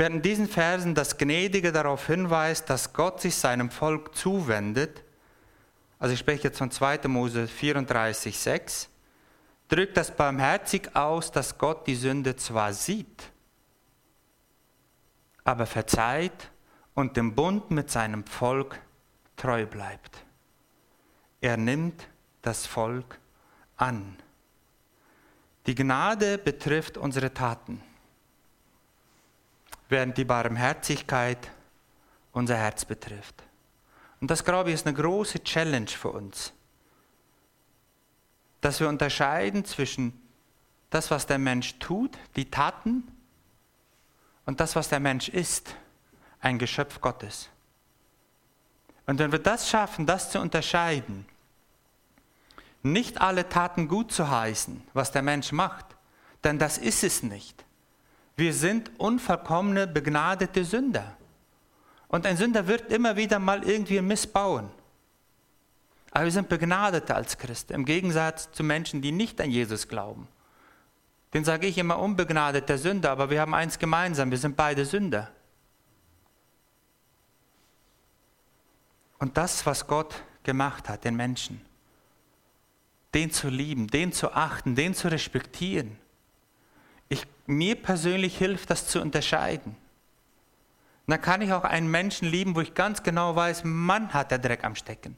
während 0.00 0.16
in 0.16 0.22
diesen 0.22 0.48
Versen 0.48 0.94
das 0.94 1.18
Gnädige 1.18 1.72
darauf 1.72 2.06
hinweist, 2.06 2.70
dass 2.70 2.94
Gott 2.94 3.20
sich 3.20 3.36
seinem 3.36 3.70
Volk 3.70 4.16
zuwendet, 4.16 5.04
also 5.98 6.14
ich 6.14 6.20
spreche 6.20 6.44
jetzt 6.44 6.56
von 6.56 6.70
2. 6.70 7.06
Mose 7.06 7.46
34, 7.46 8.38
6, 8.38 8.88
drückt 9.68 9.98
das 9.98 10.16
barmherzig 10.16 10.96
aus, 10.96 11.30
dass 11.32 11.58
Gott 11.58 11.86
die 11.86 11.96
Sünde 11.96 12.34
zwar 12.36 12.72
sieht, 12.72 13.30
aber 15.44 15.66
verzeiht 15.66 16.50
und 16.94 17.16
dem 17.16 17.34
Bund 17.34 17.70
mit 17.70 17.90
seinem 17.90 18.24
Volk 18.26 18.80
treu 19.36 19.66
bleibt. 19.66 20.24
Er 21.40 21.56
nimmt 21.56 22.08
das 22.42 22.66
Volk 22.66 23.18
an. 23.76 24.16
Die 25.66 25.74
Gnade 25.74 26.38
betrifft 26.38 26.96
unsere 26.96 27.32
Taten, 27.32 27.82
während 29.88 30.16
die 30.18 30.24
Barmherzigkeit 30.24 31.50
unser 32.32 32.56
Herz 32.56 32.84
betrifft. 32.84 33.42
Und 34.20 34.30
das, 34.30 34.44
glaube 34.44 34.70
ich, 34.70 34.74
ist 34.74 34.86
eine 34.86 34.96
große 34.96 35.42
Challenge 35.42 35.88
für 35.88 36.10
uns, 36.10 36.52
dass 38.60 38.80
wir 38.80 38.88
unterscheiden 38.88 39.64
zwischen 39.64 40.20
das, 40.90 41.10
was 41.10 41.26
der 41.26 41.38
Mensch 41.38 41.78
tut, 41.78 42.18
die 42.36 42.50
Taten, 42.50 43.04
und 44.46 44.60
das, 44.60 44.76
was 44.76 44.88
der 44.88 45.00
Mensch 45.00 45.28
ist, 45.28 45.74
ein 46.40 46.58
Geschöpf 46.58 47.00
Gottes. 47.00 47.48
Und 49.06 49.18
wenn 49.18 49.32
wir 49.32 49.38
das 49.38 49.68
schaffen, 49.68 50.06
das 50.06 50.30
zu 50.30 50.40
unterscheiden, 50.40 51.26
nicht 52.82 53.20
alle 53.20 53.48
Taten 53.48 53.88
gut 53.88 54.12
zu 54.12 54.30
heißen, 54.30 54.82
was 54.94 55.12
der 55.12 55.22
Mensch 55.22 55.52
macht, 55.52 55.86
denn 56.44 56.58
das 56.58 56.78
ist 56.78 57.04
es 57.04 57.22
nicht. 57.22 57.64
Wir 58.36 58.54
sind 58.54 58.90
unvollkommene, 58.98 59.86
begnadete 59.86 60.64
Sünder. 60.64 61.16
Und 62.08 62.26
ein 62.26 62.36
Sünder 62.36 62.66
wird 62.66 62.90
immer 62.90 63.16
wieder 63.16 63.38
mal 63.38 63.62
irgendwie 63.64 64.00
missbauen. 64.00 64.70
Aber 66.10 66.24
wir 66.24 66.32
sind 66.32 66.48
Begnadete 66.48 67.14
als 67.14 67.38
Christen, 67.38 67.74
im 67.74 67.84
Gegensatz 67.84 68.50
zu 68.50 68.64
Menschen, 68.64 69.02
die 69.02 69.12
nicht 69.12 69.40
an 69.40 69.50
Jesus 69.50 69.86
glauben. 69.86 70.26
Den 71.32 71.44
sage 71.44 71.66
ich 71.66 71.78
immer 71.78 71.98
unbegnadeter 71.98 72.76
Sünder, 72.76 73.10
aber 73.10 73.30
wir 73.30 73.40
haben 73.40 73.54
eins 73.54 73.78
gemeinsam, 73.78 74.30
wir 74.30 74.38
sind 74.38 74.56
beide 74.56 74.84
Sünder. 74.84 75.30
Und 79.18 79.36
das, 79.36 79.64
was 79.66 79.86
Gott 79.86 80.22
gemacht 80.42 80.88
hat, 80.88 81.04
den 81.04 81.14
Menschen, 81.14 81.60
den 83.14 83.30
zu 83.30 83.48
lieben, 83.48 83.86
den 83.86 84.12
zu 84.12 84.32
achten, 84.32 84.74
den 84.74 84.94
zu 84.94 85.08
respektieren, 85.08 85.98
ich, 87.08 87.26
mir 87.46 87.80
persönlich 87.80 88.38
hilft 88.38 88.70
das 88.70 88.86
zu 88.86 89.00
unterscheiden. 89.00 89.76
Dann 91.06 91.20
kann 91.20 91.42
ich 91.42 91.52
auch 91.52 91.64
einen 91.64 91.90
Menschen 91.90 92.28
lieben, 92.28 92.54
wo 92.54 92.60
ich 92.60 92.74
ganz 92.74 93.02
genau 93.02 93.34
weiß, 93.34 93.64
Mann 93.64 94.14
hat 94.14 94.30
der 94.30 94.38
Dreck 94.38 94.64
am 94.64 94.76
Stecken. 94.76 95.16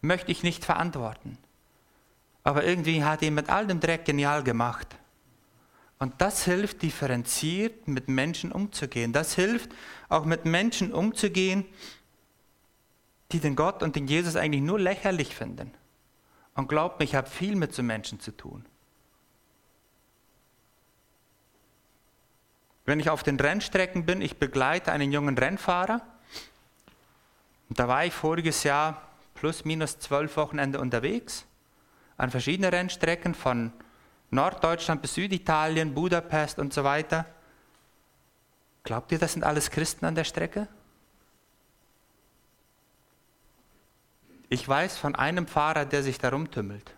Möchte 0.00 0.32
ich 0.32 0.42
nicht 0.42 0.64
verantworten. 0.64 1.38
Aber 2.44 2.64
irgendwie 2.64 3.04
hat 3.04 3.22
er 3.22 3.30
mit 3.30 3.48
all 3.48 3.66
dem 3.66 3.80
Dreck 3.80 4.04
genial 4.04 4.42
gemacht. 4.42 4.96
Und 5.98 6.20
das 6.20 6.44
hilft, 6.44 6.82
differenziert 6.82 7.86
mit 7.86 8.08
Menschen 8.08 8.50
umzugehen. 8.50 9.12
Das 9.12 9.34
hilft, 9.34 9.70
auch 10.08 10.24
mit 10.24 10.44
Menschen 10.44 10.92
umzugehen, 10.92 11.64
die 13.30 13.38
den 13.38 13.54
Gott 13.54 13.82
und 13.82 13.94
den 13.94 14.08
Jesus 14.08 14.34
eigentlich 14.34 14.62
nur 14.62 14.80
lächerlich 14.80 15.34
finden. 15.34 15.72
Und 16.54 16.68
glaubt 16.68 16.98
mir, 16.98 17.04
ich 17.04 17.14
habe 17.14 17.30
viel 17.30 17.54
mit 17.54 17.72
so 17.72 17.84
Menschen 17.84 18.18
zu 18.18 18.36
tun. 18.36 18.66
Wenn 22.84 22.98
ich 22.98 23.08
auf 23.08 23.22
den 23.22 23.38
Rennstrecken 23.38 24.04
bin, 24.04 24.20
ich 24.20 24.38
begleite 24.38 24.90
einen 24.90 25.12
jungen 25.12 25.38
Rennfahrer. 25.38 26.02
Und 27.68 27.78
da 27.78 27.86
war 27.86 28.04
ich 28.04 28.12
voriges 28.12 28.64
Jahr 28.64 29.00
plus 29.36 29.64
minus 29.64 30.00
zwölf 30.00 30.36
Wochenende 30.36 30.80
unterwegs 30.80 31.46
an 32.22 32.30
verschiedenen 32.30 32.70
Rennstrecken 32.70 33.34
von 33.34 33.72
Norddeutschland 34.30 35.02
bis 35.02 35.14
Süditalien, 35.14 35.92
Budapest 35.92 36.60
und 36.60 36.72
so 36.72 36.84
weiter. 36.84 37.26
Glaubt 38.84 39.10
ihr, 39.10 39.18
das 39.18 39.32
sind 39.32 39.42
alles 39.42 39.72
Christen 39.72 40.04
an 40.04 40.14
der 40.14 40.22
Strecke? 40.22 40.68
Ich 44.48 44.68
weiß 44.68 44.98
von 44.98 45.16
einem 45.16 45.48
Fahrer, 45.48 45.84
der 45.84 46.04
sich 46.04 46.18
da 46.18 46.28
rumtümmelt. 46.28 46.94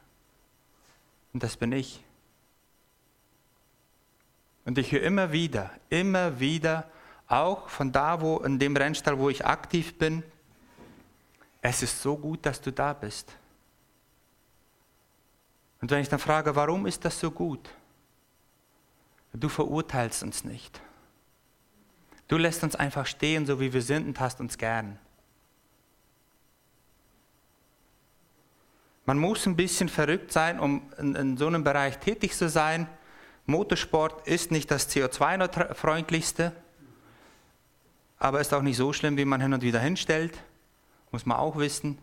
Und 1.33 1.43
das 1.43 1.57
bin 1.57 1.73
ich. 1.73 2.05
Und 4.67 4.77
ich 4.77 4.93
höre 4.93 5.03
immer 5.03 5.33
wieder, 5.33 5.71
immer 5.89 6.39
wieder, 6.39 6.87
auch 7.29 7.71
von 7.71 7.93
da, 7.93 8.21
wo 8.21 8.41
in 8.41 8.59
dem 8.59 8.77
Rennstall, 8.77 9.19
wo 9.19 9.31
ich 9.31 9.47
aktiv 9.47 9.97
bin, 9.97 10.23
es 11.63 11.83
ist 11.83 12.03
so 12.03 12.15
gut, 12.19 12.45
dass 12.45 12.61
du 12.61 12.71
da 12.71 12.93
bist. 12.93 13.35
Und 15.85 15.91
wenn 15.91 16.01
ich 16.01 16.09
dann 16.09 16.19
frage, 16.19 16.57
warum 16.57 16.87
ist 16.87 17.05
das 17.05 17.21
so 17.21 17.31
gut? 17.31 17.69
Du 19.35 19.51
verurteilst 19.51 20.23
uns 20.23 20.43
nicht. 20.43 20.81
Du 22.27 22.39
lässt 22.39 22.63
uns 22.63 22.75
einfach 22.75 23.05
stehen, 23.05 23.45
so 23.45 23.61
wie 23.61 23.71
wir 23.71 23.83
sind 23.83 24.07
und 24.07 24.19
hast 24.19 24.41
uns 24.41 24.57
gern. 24.57 24.99
Man 29.05 29.19
muss 29.19 29.45
ein 29.45 29.57
bisschen 29.57 29.91
verrückt 29.91 30.33
sein, 30.33 30.59
um 30.59 30.91
in, 30.97 31.15
in 31.17 31.37
so 31.37 31.49
einem 31.49 31.65
Bereich 31.65 31.99
tätig 31.99 32.35
zu 32.35 32.49
sein. 32.49 32.89
Motorsport 33.45 34.27
ist 34.27 34.53
nicht 34.53 34.71
das 34.71 34.89
CO2-freundlichste, 34.89 36.53
aber 38.19 38.41
ist 38.41 38.55
auch 38.55 38.63
nicht 38.63 38.79
so 38.79 38.95
schlimm, 38.95 39.19
wie 39.19 39.27
man 39.27 39.43
hin 39.43 39.53
und 39.53 39.61
wieder 39.61 39.81
hinstellt. 39.81 40.33
Muss 41.11 41.27
man 41.27 41.37
auch 41.37 41.59
wissen. 41.59 41.99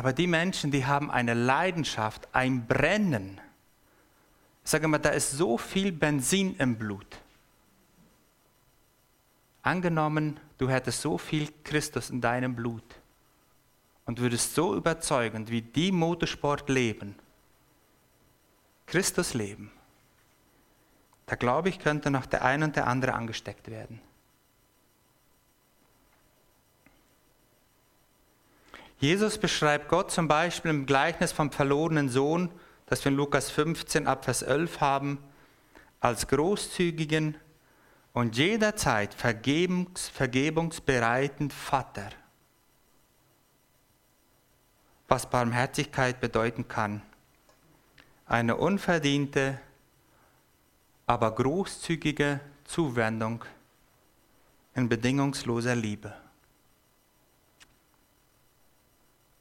Aber 0.00 0.14
die 0.14 0.26
Menschen, 0.26 0.70
die 0.70 0.86
haben 0.86 1.10
eine 1.10 1.34
Leidenschaft, 1.34 2.26
ein 2.32 2.66
Brennen. 2.66 3.38
Sage 4.64 4.88
mal, 4.88 4.96
da 4.96 5.10
ist 5.10 5.32
so 5.32 5.58
viel 5.58 5.92
Benzin 5.92 6.56
im 6.56 6.76
Blut. 6.76 7.18
Angenommen, 9.60 10.40
du 10.56 10.70
hättest 10.70 11.02
so 11.02 11.18
viel 11.18 11.52
Christus 11.64 12.08
in 12.08 12.22
deinem 12.22 12.56
Blut 12.56 12.82
und 14.06 14.20
würdest 14.20 14.54
so 14.54 14.74
überzeugend 14.74 15.50
wie 15.50 15.60
die 15.60 15.92
Motorsport 15.92 16.70
leben, 16.70 17.14
Christus 18.86 19.34
leben, 19.34 19.70
da 21.26 21.36
glaube 21.36 21.68
ich, 21.68 21.78
könnte 21.78 22.10
noch 22.10 22.24
der 22.24 22.42
ein 22.42 22.62
und 22.62 22.74
der 22.74 22.86
andere 22.86 23.12
angesteckt 23.12 23.70
werden. 23.70 24.00
Jesus 29.00 29.38
beschreibt 29.38 29.88
Gott 29.88 30.10
zum 30.10 30.28
Beispiel 30.28 30.70
im 30.70 30.84
Gleichnis 30.84 31.32
vom 31.32 31.50
verlorenen 31.50 32.10
Sohn, 32.10 32.50
das 32.84 33.02
wir 33.02 33.10
in 33.10 33.16
Lukas 33.16 33.50
15 33.50 34.06
ab 34.06 34.26
Vers 34.26 34.42
11 34.42 34.82
haben, 34.82 35.18
als 36.00 36.28
großzügigen 36.28 37.34
und 38.12 38.36
jederzeit 38.36 39.14
vergebungs, 39.14 40.08
vergebungsbereiten 40.08 41.50
Vater. 41.50 42.10
Was 45.08 45.30
Barmherzigkeit 45.30 46.20
bedeuten 46.20 46.68
kann. 46.68 47.00
Eine 48.26 48.56
unverdiente, 48.56 49.58
aber 51.06 51.34
großzügige 51.34 52.40
Zuwendung 52.64 53.46
in 54.74 54.90
bedingungsloser 54.90 55.74
Liebe. 55.74 56.12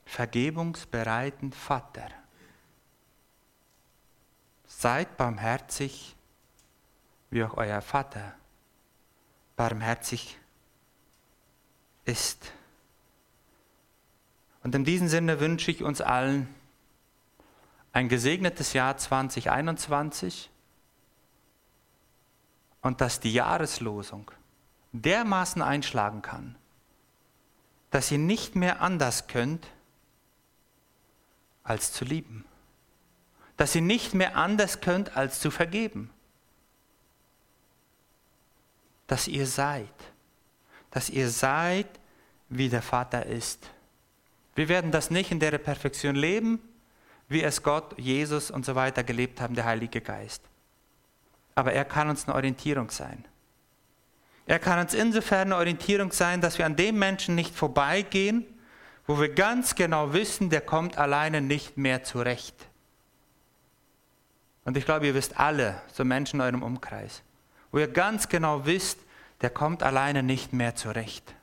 Vergebungsbereiten 0.10 1.54
Vater. 1.54 2.10
Seid 4.66 5.18
barmherzig, 5.18 6.16
wie 7.30 7.44
auch 7.44 7.56
euer 7.56 7.82
Vater 7.82 8.34
barmherzig 9.56 10.40
ist. 12.06 12.52
Und 14.64 14.74
in 14.74 14.84
diesem 14.84 15.08
Sinne 15.08 15.40
wünsche 15.40 15.70
ich 15.70 15.84
uns 15.84 16.02
allen 16.02 16.54
ein 17.94 18.10
gesegnetes 18.10 18.74
Jahr 18.74 18.98
2021 18.98 20.50
und 22.82 23.00
dass 23.00 23.20
die 23.20 23.34
Jahreslosung 23.34 24.32
dermaßen 24.92 25.62
einschlagen 25.62 26.24
kann, 26.24 26.56
dass 27.92 28.12
ihr 28.12 28.18
nicht 28.18 28.56
mehr 28.56 28.82
anders 28.82 29.28
könnt, 29.28 29.68
als 31.70 31.92
zu 31.92 32.06
lieben. 32.06 32.46
Dass 33.58 33.76
ihr 33.76 33.82
nicht 33.82 34.14
mehr 34.14 34.36
anders 34.36 34.82
könnt, 34.82 35.16
als 35.16 35.40
zu 35.40 35.52
vergeben. 35.52 36.10
Dass 39.08 39.28
ihr 39.28 39.46
seid. 39.46 39.94
Dass 40.92 41.10
ihr 41.10 41.30
seid, 41.30 41.88
wie 42.50 42.70
der 42.70 42.82
Vater 42.82 43.26
ist. 43.26 43.70
Wir 44.56 44.70
werden 44.70 44.92
das 44.92 45.12
nicht 45.12 45.32
in 45.32 45.40
der 45.40 45.58
Perfektion 45.58 46.16
leben, 46.16 46.60
wie 47.28 47.44
es 47.44 47.62
Gott, 47.62 47.98
Jesus 47.98 48.50
und 48.50 48.66
so 48.66 48.76
weiter 48.76 49.04
gelebt 49.04 49.40
haben, 49.40 49.56
der 49.56 49.66
Heilige 49.66 50.02
Geist. 50.02 50.42
aber 51.56 51.74
er 51.74 51.84
kann 51.84 52.10
uns 52.10 52.26
eine 52.26 52.36
Orientierung 52.36 52.90
sein. 52.90 53.26
Er 54.46 54.60
kann 54.60 54.80
uns 54.80 54.94
insofern 54.94 55.50
eine 55.50 55.58
Orientierung 55.58 56.12
sein, 56.12 56.42
dass 56.42 56.58
wir 56.58 56.66
an 56.66 56.76
dem 56.76 56.98
Menschen 56.98 57.36
nicht 57.36 57.54
vorbeigehen, 57.54 58.46
wo 59.10 59.20
wir 59.20 59.34
ganz 59.34 59.74
genau 59.74 60.14
wissen, 60.14 60.52
der 60.52 60.62
kommt 60.62 61.00
alleine 61.00 61.42
nicht 61.42 61.78
mehr 61.78 62.04
zurecht. 62.04 62.54
Und 64.66 64.78
ich 64.78 64.86
glaube, 64.86 65.08
ihr 65.08 65.16
wisst 65.16 65.40
alle, 65.40 65.82
so 65.92 66.06
Menschen 66.06 66.36
in 66.40 66.42
eurem 66.42 66.62
Umkreis, 66.62 67.24
wo 67.72 67.80
ihr 67.80 67.88
ganz 67.88 68.30
genau 68.30 68.68
wisst, 68.68 69.00
der 69.42 69.50
kommt 69.50 69.82
alleine 69.82 70.22
nicht 70.22 70.54
mehr 70.54 70.76
zurecht. 70.76 71.34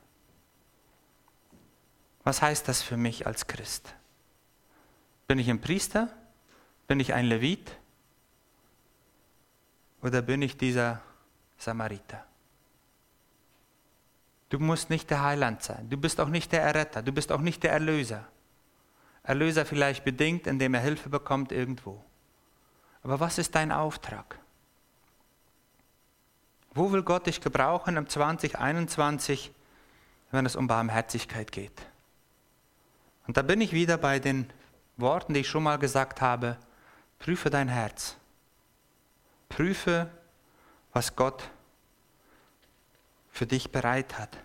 Was 2.22 2.40
heißt 2.40 2.68
das 2.68 2.83
für 2.83 2.96
mich 2.96 3.26
als 3.26 3.48
Christ? 3.48 3.96
Bin 5.26 5.40
ich 5.40 5.50
ein 5.50 5.61
Priester? 5.61 6.09
Bin 6.87 7.00
ich 7.00 7.14
ein 7.14 7.24
Levit? 7.24 7.72
Oder 10.02 10.22
bin 10.22 10.40
ich 10.40 10.57
dieser 10.57 11.02
Samariter? 11.59 12.24
Du 14.48 14.59
musst 14.59 14.90
nicht 14.90 15.11
der 15.11 15.22
Heiland 15.22 15.62
sein. 15.62 15.88
Du 15.90 15.96
bist 15.96 16.20
auch 16.20 16.28
nicht 16.28 16.52
der 16.52 16.62
Erretter. 16.62 17.02
Du 17.02 17.12
bist 17.12 17.32
auch 17.32 17.40
nicht 17.40 17.62
der 17.62 17.72
Erlöser. 17.72 18.24
Erlöser 19.22 19.66
vielleicht 19.66 20.04
bedingt, 20.04 20.46
indem 20.46 20.74
er 20.74 20.80
Hilfe 20.80 21.09
bekommt 21.09 21.50
irgendwo. 21.50 22.02
Aber 23.02 23.18
was 23.18 23.38
ist 23.38 23.54
dein 23.54 23.72
Auftrag? 23.72 24.38
Wo 26.74 26.92
will 26.92 27.02
Gott 27.02 27.26
dich 27.26 27.40
gebrauchen 27.40 27.96
im 27.96 28.09
2021, 28.09 29.52
wenn 30.30 30.46
es 30.46 30.54
um 30.54 30.66
Barmherzigkeit 30.68 31.50
geht? 31.50 31.87
Und 33.26 33.37
da 33.37 33.42
bin 33.42 33.61
ich 33.61 33.72
wieder 33.72 33.96
bei 33.96 34.20
den 34.20 34.52
Worten, 34.96 35.35
die 35.35 35.40
ich 35.40 35.48
schon 35.48 35.64
mal 35.64 35.78
gesagt 35.78 36.20
habe. 36.20 36.56
Prüfe 37.18 37.50
dein 37.50 37.68
Herz. 37.68 38.16
Prüfe, 39.48 40.11
was 40.92 41.16
Gott 41.16 41.50
für 43.37 43.46
dich 43.46 43.70
bereit 43.70 44.18
hat. 44.18 44.38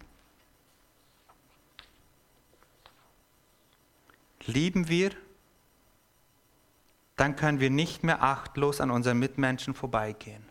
Lieben 4.46 4.90
wir, 4.90 5.12
dann 7.16 7.38
können 7.38 7.62
wir 7.62 7.70
nicht 7.70 8.04
mehr 8.04 8.22
achtlos 8.22 8.82
an 8.82 8.92
unseren 8.92 9.18
Mitmenschen 9.18 9.74
vorbeigehen. 9.74 10.44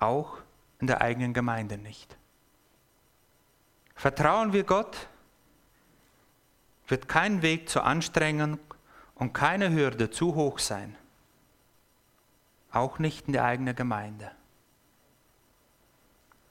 Auch 0.00 0.38
in 0.80 0.88
der 0.88 1.00
eigenen 1.00 1.34
Gemeinde 1.34 1.78
nicht. 1.78 2.16
Vertrauen 3.94 4.52
wir 4.52 4.64
Gott, 4.64 5.08
wird 6.88 7.08
kein 7.08 7.42
Weg 7.42 7.68
zu 7.68 7.80
anstrengend 7.80 8.58
und 9.14 9.32
keine 9.34 9.70
Hürde 9.70 10.10
zu 10.10 10.34
hoch 10.34 10.58
sein. 10.58 10.96
Auch 12.72 12.98
nicht 12.98 13.28
in 13.28 13.34
der 13.34 13.44
eigenen 13.44 13.76
Gemeinde. 13.76 14.32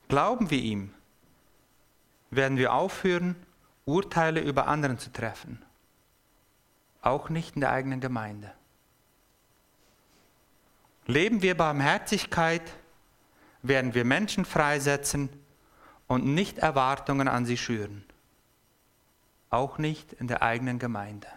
Glauben 0.08 0.50
wir 0.50 0.60
ihm, 0.60 0.94
werden 2.30 2.58
wir 2.58 2.74
aufhören, 2.74 3.36
Urteile 3.86 4.42
über 4.42 4.68
anderen 4.68 5.00
zu 5.00 5.12
treffen. 5.12 5.62
Auch 7.02 7.30
nicht 7.30 7.56
in 7.56 7.62
der 7.62 7.72
eigenen 7.72 8.02
Gemeinde. 8.02 8.52
Leben 11.06 11.42
wir 11.42 11.56
Barmherzigkeit, 11.56 12.62
werden 13.62 13.94
wir 13.94 14.04
Menschen 14.04 14.44
freisetzen 14.44 15.30
und 16.08 16.26
nicht 16.26 16.58
Erwartungen 16.58 17.28
an 17.28 17.46
sie 17.46 17.58
schüren. 17.58 18.04
Auch 19.50 19.78
nicht 19.78 20.14
in 20.14 20.28
der 20.28 20.42
eigenen 20.42 20.80
Gemeinde. 20.80 21.28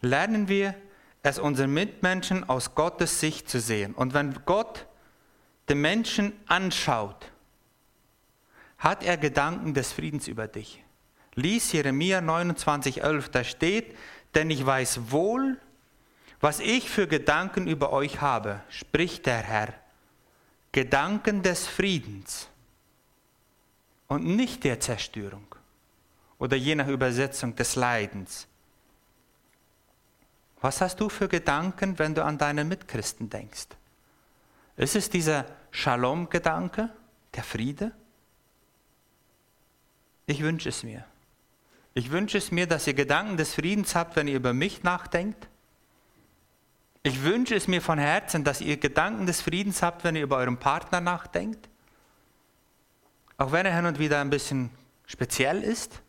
Lernen 0.00 0.48
wir 0.48 0.74
es 1.22 1.38
unseren 1.38 1.72
Mitmenschen 1.72 2.48
aus 2.48 2.74
Gottes 2.74 3.18
Sicht 3.18 3.48
zu 3.48 3.58
sehen. 3.58 3.94
Und 3.94 4.14
wenn 4.14 4.44
Gott 4.44 4.86
den 5.68 5.80
Menschen 5.80 6.32
anschaut, 6.46 7.30
hat 8.78 9.02
er 9.02 9.16
Gedanken 9.16 9.74
des 9.74 9.92
Friedens 9.92 10.28
über 10.28 10.46
dich. 10.46 10.82
Lies 11.34 11.72
Jeremia 11.72 12.18
29,11, 12.18 13.30
da 13.30 13.44
steht, 13.44 13.96
denn 14.34 14.50
ich 14.50 14.64
weiß 14.64 15.10
wohl, 15.10 15.58
was 16.40 16.60
ich 16.60 16.90
für 16.90 17.06
Gedanken 17.06 17.66
über 17.66 17.92
euch 17.92 18.20
habe, 18.20 18.60
spricht 18.68 19.26
der 19.26 19.38
Herr. 19.38 19.72
Gedanken 20.72 21.42
des 21.42 21.66
Friedens 21.66 22.48
und 24.08 24.24
nicht 24.26 24.64
der 24.64 24.80
Zerstörung 24.80 25.46
oder 26.38 26.56
je 26.56 26.74
nach 26.74 26.88
Übersetzung 26.88 27.54
des 27.54 27.76
Leidens. 27.76 28.46
Was 30.60 30.80
hast 30.80 31.00
du 31.00 31.08
für 31.08 31.28
Gedanken, 31.28 31.98
wenn 31.98 32.14
du 32.14 32.24
an 32.24 32.38
deine 32.38 32.64
Mitchristen 32.64 33.30
denkst? 33.30 33.68
Ist 34.76 34.96
es 34.96 35.10
dieser 35.10 35.46
Shalom-Gedanke, 35.70 36.90
der 37.34 37.44
Friede? 37.44 37.92
Ich 40.26 40.42
wünsche 40.42 40.68
es 40.68 40.82
mir. 40.82 41.04
Ich 41.94 42.10
wünsche 42.10 42.38
es 42.38 42.50
mir, 42.50 42.66
dass 42.66 42.86
ihr 42.86 42.94
Gedanken 42.94 43.36
des 43.36 43.54
Friedens 43.54 43.94
habt, 43.94 44.16
wenn 44.16 44.26
ihr 44.26 44.36
über 44.36 44.52
mich 44.52 44.82
nachdenkt. 44.82 45.48
Ich 47.04 47.22
wünsche 47.22 47.54
es 47.54 47.68
mir 47.68 47.82
von 47.82 47.98
Herzen, 47.98 48.42
dass 48.42 48.60
ihr 48.60 48.78
Gedanken 48.78 49.26
des 49.26 49.42
Friedens 49.42 49.82
habt, 49.82 50.02
wenn 50.02 50.16
ihr 50.16 50.22
über 50.22 50.38
euren 50.38 50.56
Partner 50.56 51.00
nachdenkt. 51.00 51.68
Auch 53.36 53.52
wenn 53.52 53.66
er 53.66 53.76
hin 53.76 53.86
und 53.86 53.98
wieder 53.98 54.20
ein 54.20 54.30
bisschen 54.30 54.70
speziell 55.06 55.62
ist. 55.62 56.00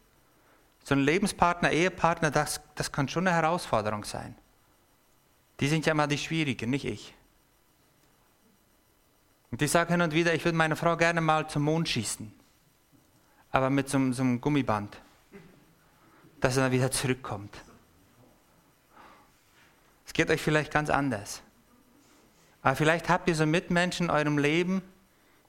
So 0.83 0.95
ein 0.95 1.01
Lebenspartner, 1.01 1.71
Ehepartner, 1.71 2.31
das, 2.31 2.61
das 2.75 2.91
kann 2.91 3.09
schon 3.09 3.27
eine 3.27 3.35
Herausforderung 3.35 4.05
sein. 4.05 4.35
Die 5.59 5.67
sind 5.67 5.85
ja 5.85 5.91
immer 5.91 6.07
die 6.07 6.17
Schwierigen, 6.17 6.69
nicht 6.69 6.85
ich. 6.85 7.13
Und 9.51 9.61
ich 9.61 9.71
sage 9.71 9.91
hin 9.93 10.01
und 10.01 10.13
wieder, 10.13 10.33
ich 10.33 10.43
würde 10.43 10.57
meine 10.57 10.75
Frau 10.75 10.97
gerne 10.97 11.21
mal 11.21 11.47
zum 11.47 11.63
Mond 11.63 11.87
schießen. 11.87 12.31
Aber 13.51 13.69
mit 13.69 13.89
so, 13.89 14.11
so 14.11 14.23
einem 14.23 14.41
Gummiband. 14.41 14.97
Dass 16.41 16.57
er 16.57 16.63
dann 16.63 16.71
wieder 16.71 16.91
zurückkommt. 16.91 17.55
Es 20.05 20.13
geht 20.13 20.29
euch 20.29 20.41
vielleicht 20.41 20.71
ganz 20.71 20.89
anders. 20.89 21.41
Aber 22.61 22.75
vielleicht 22.75 23.09
habt 23.09 23.29
ihr 23.29 23.35
so 23.35 23.45
Mitmenschen 23.45 24.07
in 24.07 24.11
eurem 24.11 24.37
Leben, 24.37 24.81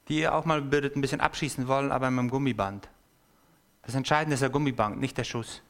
die 0.08 0.20
ihr 0.20 0.34
auch 0.34 0.44
mal 0.44 0.60
ein 0.60 0.70
bisschen 1.00 1.20
abschießen 1.20 1.66
wollen, 1.66 1.90
aber 1.90 2.10
mit 2.10 2.20
dem 2.20 2.30
Gummiband. 2.30 2.88
Das 3.82 3.94
Entscheidende 3.94 4.34
ist 4.34 4.40
der 4.40 4.50
Gummiband, 4.50 5.00
nicht 5.00 5.16
der 5.16 5.24
Schuss. 5.24 5.62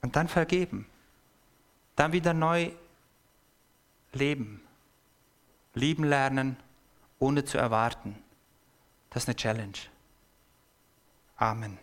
Und 0.00 0.16
dann 0.16 0.28
vergeben. 0.28 0.86
Dann 1.94 2.12
wieder 2.12 2.32
neu 2.32 2.70
leben. 4.12 4.61
Lieben 5.74 6.04
lernen, 6.04 6.56
ohne 7.18 7.44
zu 7.44 7.58
erwarten. 7.58 8.16
Das 9.10 9.24
ist 9.24 9.28
eine 9.28 9.36
Challenge. 9.36 9.78
Amen. 11.36 11.78